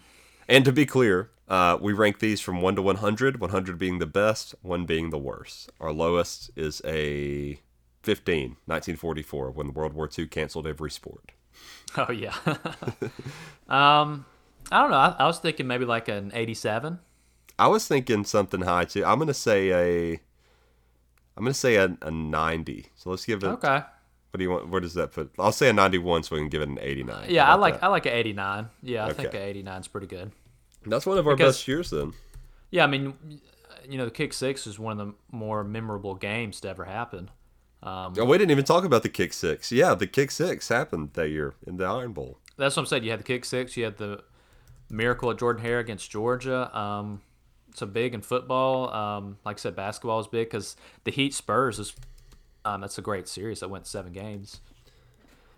And 0.47 0.63
to 0.65 0.71
be 0.71 0.85
clear, 0.85 1.31
uh, 1.47 1.77
we 1.79 1.93
rank 1.93 2.19
these 2.19 2.41
from 2.41 2.61
1 2.61 2.75
to 2.75 2.81
100, 2.81 3.39
100 3.39 3.77
being 3.77 3.99
the 3.99 4.05
best, 4.05 4.55
1 4.61 4.85
being 4.85 5.09
the 5.09 5.17
worst. 5.17 5.71
Our 5.79 5.91
lowest 5.91 6.51
is 6.55 6.81
a 6.85 7.59
15, 8.03 8.57
1944, 8.65 9.51
when 9.51 9.73
World 9.73 9.93
War 9.93 10.09
II 10.17 10.27
canceled 10.27 10.67
every 10.67 10.91
sport. 10.91 11.31
Oh 11.97 12.11
yeah. 12.11 12.33
um, 13.69 14.25
I 14.69 14.81
don't 14.81 14.91
know. 14.91 14.97
I, 14.97 15.15
I 15.17 15.25
was 15.27 15.39
thinking 15.39 15.65
maybe 15.65 15.85
like 15.85 16.09
an 16.09 16.29
eighty-seven. 16.33 16.99
I 17.57 17.67
was 17.67 17.87
thinking 17.87 18.25
something 18.25 18.61
high 18.61 18.83
too. 18.83 19.05
I'm 19.05 19.17
gonna 19.17 19.33
say 19.33 19.71
a. 19.71 20.19
I'm 21.37 21.43
gonna 21.45 21.53
say 21.53 21.75
a, 21.75 21.95
a 22.01 22.11
90. 22.11 22.87
So 22.95 23.11
let's 23.11 23.25
give 23.25 23.43
it. 23.43 23.47
Okay. 23.47 23.81
What 24.35 24.39
do 24.39 24.43
you 24.43 24.49
want? 24.49 24.67
Where 24.67 24.81
does 24.81 24.95
that 24.95 25.13
put? 25.13 25.31
I'll 25.39 25.53
say 25.53 25.69
a 25.69 25.73
91, 25.73 26.23
so 26.23 26.35
we 26.35 26.41
can 26.41 26.49
give 26.49 26.61
it 26.61 26.67
an 26.67 26.77
89. 26.81 27.27
Yeah, 27.29 27.49
I 27.49 27.55
like 27.55 27.75
that? 27.75 27.85
I 27.85 27.87
like 27.87 28.05
an 28.05 28.11
eighty-nine. 28.11 28.67
Yeah, 28.83 29.05
I 29.05 29.13
think 29.13 29.33
an 29.33 29.39
eighty-nine 29.41 29.79
is 29.79 29.87
pretty 29.87 30.07
good. 30.07 30.33
That's 30.85 31.05
one 31.05 31.17
of 31.17 31.25
our 31.25 31.37
because- 31.37 31.55
best 31.55 31.69
years 31.69 31.89
then. 31.91 32.11
Yeah, 32.69 32.83
I 32.83 32.87
mean, 32.87 33.13
you 33.87 33.97
know, 33.97 34.03
the 34.03 34.11
kick 34.11 34.33
six 34.33 34.67
is 34.67 34.77
one 34.77 34.99
of 34.99 35.07
the 35.07 35.13
more 35.31 35.63
memorable 35.63 36.15
games 36.15 36.59
to 36.59 36.67
ever 36.67 36.83
happen. 36.83 37.31
Um, 37.81 38.13
Oh, 38.17 38.25
we 38.25 38.37
didn't 38.37 38.51
even 38.51 38.65
talk 38.65 38.83
about 38.83 39.03
the 39.03 39.09
kick 39.09 39.31
six. 39.31 39.71
Yeah, 39.71 39.95
the 39.95 40.05
kick 40.05 40.31
six 40.31 40.67
happened 40.67 41.11
that 41.13 41.29
year 41.29 41.53
in 41.65 41.77
the 41.77 41.85
Iron 41.85 42.11
Bowl. 42.11 42.37
That's 42.57 42.75
what 42.75 42.81
I'm 42.81 42.87
saying. 42.87 43.05
You 43.05 43.11
had 43.11 43.21
the 43.21 43.23
kick 43.23 43.45
six. 43.45 43.77
You 43.77 43.85
had 43.85 43.95
the 43.95 44.21
miracle 44.89 45.31
at 45.31 45.37
Jordan 45.39 45.63
Hare 45.63 45.79
against 45.79 46.11
Georgia. 46.11 46.77
Um, 46.77 47.21
so 47.73 47.85
big 47.85 48.13
in 48.13 48.19
football. 48.21 48.93
Um, 48.93 49.37
like 49.45 49.55
I 49.55 49.59
said, 49.61 49.77
basketball 49.77 50.19
is 50.19 50.27
big 50.27 50.47
because 50.49 50.75
the 51.05 51.11
Heat 51.11 51.33
Spurs 51.33 51.79
is. 51.79 51.95
Um, 52.65 52.81
that's 52.81 52.97
a 52.97 53.01
great 53.01 53.27
series 53.27 53.59
that 53.59 53.69
went 53.69 53.85
seven 53.85 54.11
games. 54.11 54.59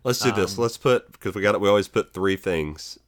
Let's 0.03 0.19
do 0.19 0.29
Um, 0.29 0.35
this. 0.35 0.57
Let's 0.57 0.77
put 0.77 1.11
because 1.13 1.33
we 1.33 1.41
got 1.41 1.55
it. 1.55 1.61
We 1.61 1.69
always 1.69 1.87
put 1.87 2.13
three 2.13 2.35
things 2.35 2.99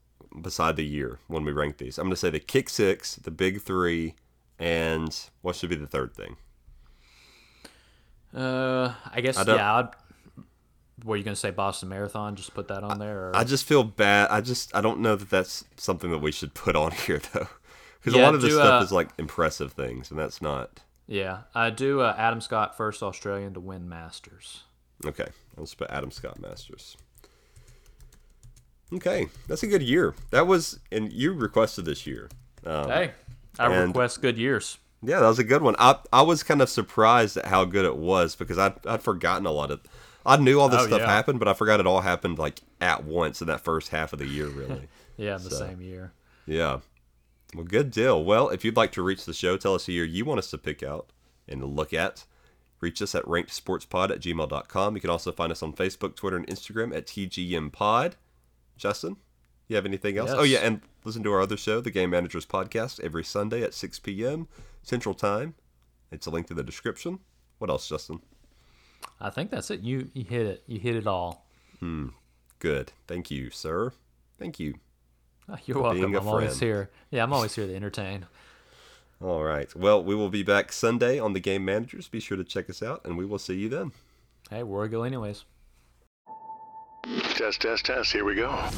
beside 0.41 0.75
the 0.77 0.85
year 0.85 1.19
when 1.27 1.43
we 1.43 1.51
rank 1.51 1.77
these. 1.77 1.97
I'm 1.97 2.05
gonna 2.05 2.15
say 2.15 2.29
the 2.29 2.39
kick 2.39 2.69
six, 2.69 3.15
the 3.15 3.31
big 3.31 3.61
three, 3.61 4.15
and 4.57 5.17
what 5.41 5.55
should 5.55 5.69
be 5.69 5.75
the 5.75 5.87
third 5.87 6.13
thing? 6.15 6.37
Uh, 8.35 8.93
I 9.11 9.21
guess 9.21 9.37
I 9.37 9.55
yeah. 9.55 9.75
I'd, 9.75 9.89
were 11.03 11.15
you 11.17 11.23
gonna 11.23 11.35
say 11.35 11.51
Boston 11.51 11.89
Marathon? 11.89 12.35
Just 12.35 12.53
put 12.53 12.67
that 12.69 12.83
on 12.83 12.99
there. 12.99 13.29
Or? 13.29 13.35
I 13.35 13.43
just 13.43 13.65
feel 13.65 13.83
bad. 13.83 14.29
I 14.29 14.41
just 14.41 14.73
I 14.75 14.81
don't 14.81 14.99
know 14.99 15.15
that 15.15 15.29
that's 15.29 15.65
something 15.77 16.11
that 16.11 16.19
we 16.19 16.31
should 16.31 16.53
put 16.53 16.75
on 16.75 16.91
here 17.07 17.21
though, 17.33 17.47
because 17.99 18.13
a 18.13 18.21
lot 18.21 18.35
of 18.35 18.41
this 18.41 18.51
do, 18.51 18.57
stuff 18.57 18.81
uh, 18.81 18.83
is 18.85 18.91
like 18.91 19.09
impressive 19.17 19.73
things, 19.73 20.09
and 20.09 20.19
that's 20.19 20.41
not. 20.41 20.81
Yeah, 21.09 21.39
I 21.53 21.69
do. 21.71 21.99
Uh, 21.99 22.15
Adam 22.17 22.39
Scott, 22.39 22.77
first 22.77 23.03
Australian 23.03 23.53
to 23.55 23.59
win 23.59 23.89
Masters. 23.89 24.63
Okay, 25.05 25.27
let's 25.57 25.73
put 25.73 25.89
Adam 25.89 26.11
Scott 26.11 26.39
Masters. 26.39 26.95
Okay, 28.93 29.27
that's 29.47 29.61
a 29.63 29.67
good 29.67 29.83
year. 29.83 30.15
That 30.31 30.47
was, 30.47 30.79
and 30.91 31.11
you 31.13 31.33
requested 31.33 31.85
this 31.85 32.07
year. 32.07 32.29
Um, 32.65 32.87
hey, 32.89 33.11
I 33.59 33.67
request 33.67 34.21
good 34.21 34.37
years. 34.37 34.77
Yeah, 35.03 35.19
that 35.19 35.27
was 35.27 35.39
a 35.39 35.43
good 35.43 35.61
one. 35.61 35.75
I 35.79 35.95
I 36.11 36.23
was 36.23 36.43
kind 36.43 36.61
of 36.61 36.69
surprised 36.69 37.37
at 37.37 37.45
how 37.45 37.65
good 37.65 37.85
it 37.85 37.95
was 37.95 38.35
because 38.35 38.57
I'd, 38.57 38.85
I'd 38.85 39.01
forgotten 39.03 39.45
a 39.45 39.51
lot 39.51 39.71
of. 39.71 39.81
I 40.25 40.37
knew 40.37 40.59
all 40.59 40.67
this 40.69 40.81
Oh, 40.81 40.87
stuff 40.87 40.99
yeah. 41.01 41.07
happened, 41.09 41.39
but 41.39 41.47
I 41.47 41.53
forgot 41.53 41.79
it 41.79 41.87
all 41.87 42.01
happened 42.01 42.37
like 42.39 42.59
at 42.81 43.03
once 43.05 43.41
in 43.41 43.47
that 43.47 43.61
first 43.61 43.89
half 43.89 44.11
of 44.13 44.19
the 44.19 44.27
year. 44.27 44.47
Really. 44.47 44.87
Yeah, 45.17 45.35
in 45.35 45.43
the 45.43 45.49
So- 45.49 45.67
same 45.67 45.81
year. 45.81 46.13
Yeah. 46.45 46.79
Well, 47.55 47.65
good 47.65 47.91
deal. 47.91 48.23
Well, 48.23 48.49
if 48.49 48.63
you'd 48.63 48.77
like 48.77 48.91
to 48.93 49.01
reach 49.01 49.25
the 49.25 49.33
show, 49.33 49.57
tell 49.57 49.75
us 49.75 49.87
a 49.87 49.91
year 49.91 50.05
you 50.05 50.25
want 50.25 50.39
us 50.39 50.51
to 50.51 50.57
pick 50.57 50.83
out 50.83 51.11
and 51.47 51.63
look 51.63 51.93
at. 51.93 52.25
Reach 52.79 53.01
us 53.01 53.15
at 53.15 53.25
rankedsportspod 53.25 54.11
at 54.11 54.21
gmail.com. 54.21 54.95
You 54.95 55.01
can 55.01 55.09
also 55.09 55.31
find 55.31 55.51
us 55.51 55.61
on 55.63 55.73
Facebook, 55.73 56.15
Twitter, 56.15 56.37
and 56.37 56.47
Instagram 56.47 56.95
at 56.95 57.07
TGMPod. 57.07 58.13
Justin, 58.77 59.17
you 59.67 59.75
have 59.75 59.85
anything 59.85 60.17
else? 60.17 60.31
Oh, 60.31 60.43
yeah, 60.43 60.59
and 60.59 60.81
listen 61.03 61.23
to 61.23 61.31
our 61.33 61.41
other 61.41 61.57
show, 61.57 61.81
the 61.81 61.91
Game 61.91 62.11
Managers 62.11 62.45
Podcast, 62.45 62.99
every 63.01 63.23
Sunday 63.23 63.63
at 63.63 63.73
6 63.73 63.99
p.m. 63.99 64.47
Central 64.83 65.13
Time. 65.13 65.55
It's 66.11 66.27
a 66.27 66.29
link 66.29 66.49
in 66.49 66.55
the 66.55 66.63
description. 66.63 67.19
What 67.57 67.69
else, 67.69 67.89
Justin? 67.89 68.21
I 69.19 69.29
think 69.29 69.51
that's 69.51 69.69
it. 69.69 69.81
You 69.81 70.09
you 70.13 70.23
hit 70.23 70.45
it. 70.45 70.63
You 70.65 70.79
hit 70.79 70.95
it 70.95 71.07
all. 71.07 71.45
Hmm. 71.79 72.07
Good. 72.59 72.93
Thank 73.07 73.29
you, 73.31 73.49
sir. 73.49 73.93
Thank 74.37 74.59
you. 74.59 74.75
You're 75.65 75.81
welcome. 75.81 76.01
being 76.01 76.15
a 76.15 76.19
I'm 76.19 76.27
always 76.27 76.59
here. 76.59 76.89
Yeah, 77.11 77.23
I'm 77.23 77.33
always 77.33 77.55
here 77.55 77.67
to 77.67 77.75
entertain. 77.81 78.25
All 79.21 79.43
right. 79.43 79.73
Well, 79.75 80.03
we 80.03 80.15
will 80.15 80.29
be 80.29 80.43
back 80.43 80.71
Sunday 80.71 81.19
on 81.19 81.33
the 81.33 81.39
Game 81.39 81.65
Managers. 81.65 82.07
Be 82.07 82.19
sure 82.19 82.37
to 82.37 82.43
check 82.43 82.69
us 82.69 82.81
out, 82.81 83.01
and 83.03 83.17
we 83.17 83.25
will 83.25 83.39
see 83.39 83.55
you 83.55 83.67
then. 83.67 83.91
Hey, 84.49 84.63
where 84.63 84.81
we 84.81 84.87
go 84.87 85.03
anyways. 85.03 85.43
Test, 87.35 87.61
test, 87.61 87.85
test. 87.85 88.11
Here 88.11 88.23
we 88.25 88.35
go. 88.35 88.69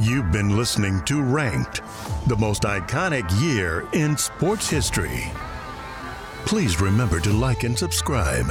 You've 0.00 0.30
been 0.30 0.56
listening 0.56 1.02
to 1.04 1.22
Ranked, 1.22 1.80
the 2.26 2.36
most 2.36 2.62
iconic 2.62 3.28
year 3.40 3.88
in 3.92 4.16
sports 4.16 4.68
history. 4.68 5.24
Please 6.44 6.80
remember 6.80 7.18
to 7.20 7.32
like 7.32 7.64
and 7.64 7.76
subscribe. 7.76 8.46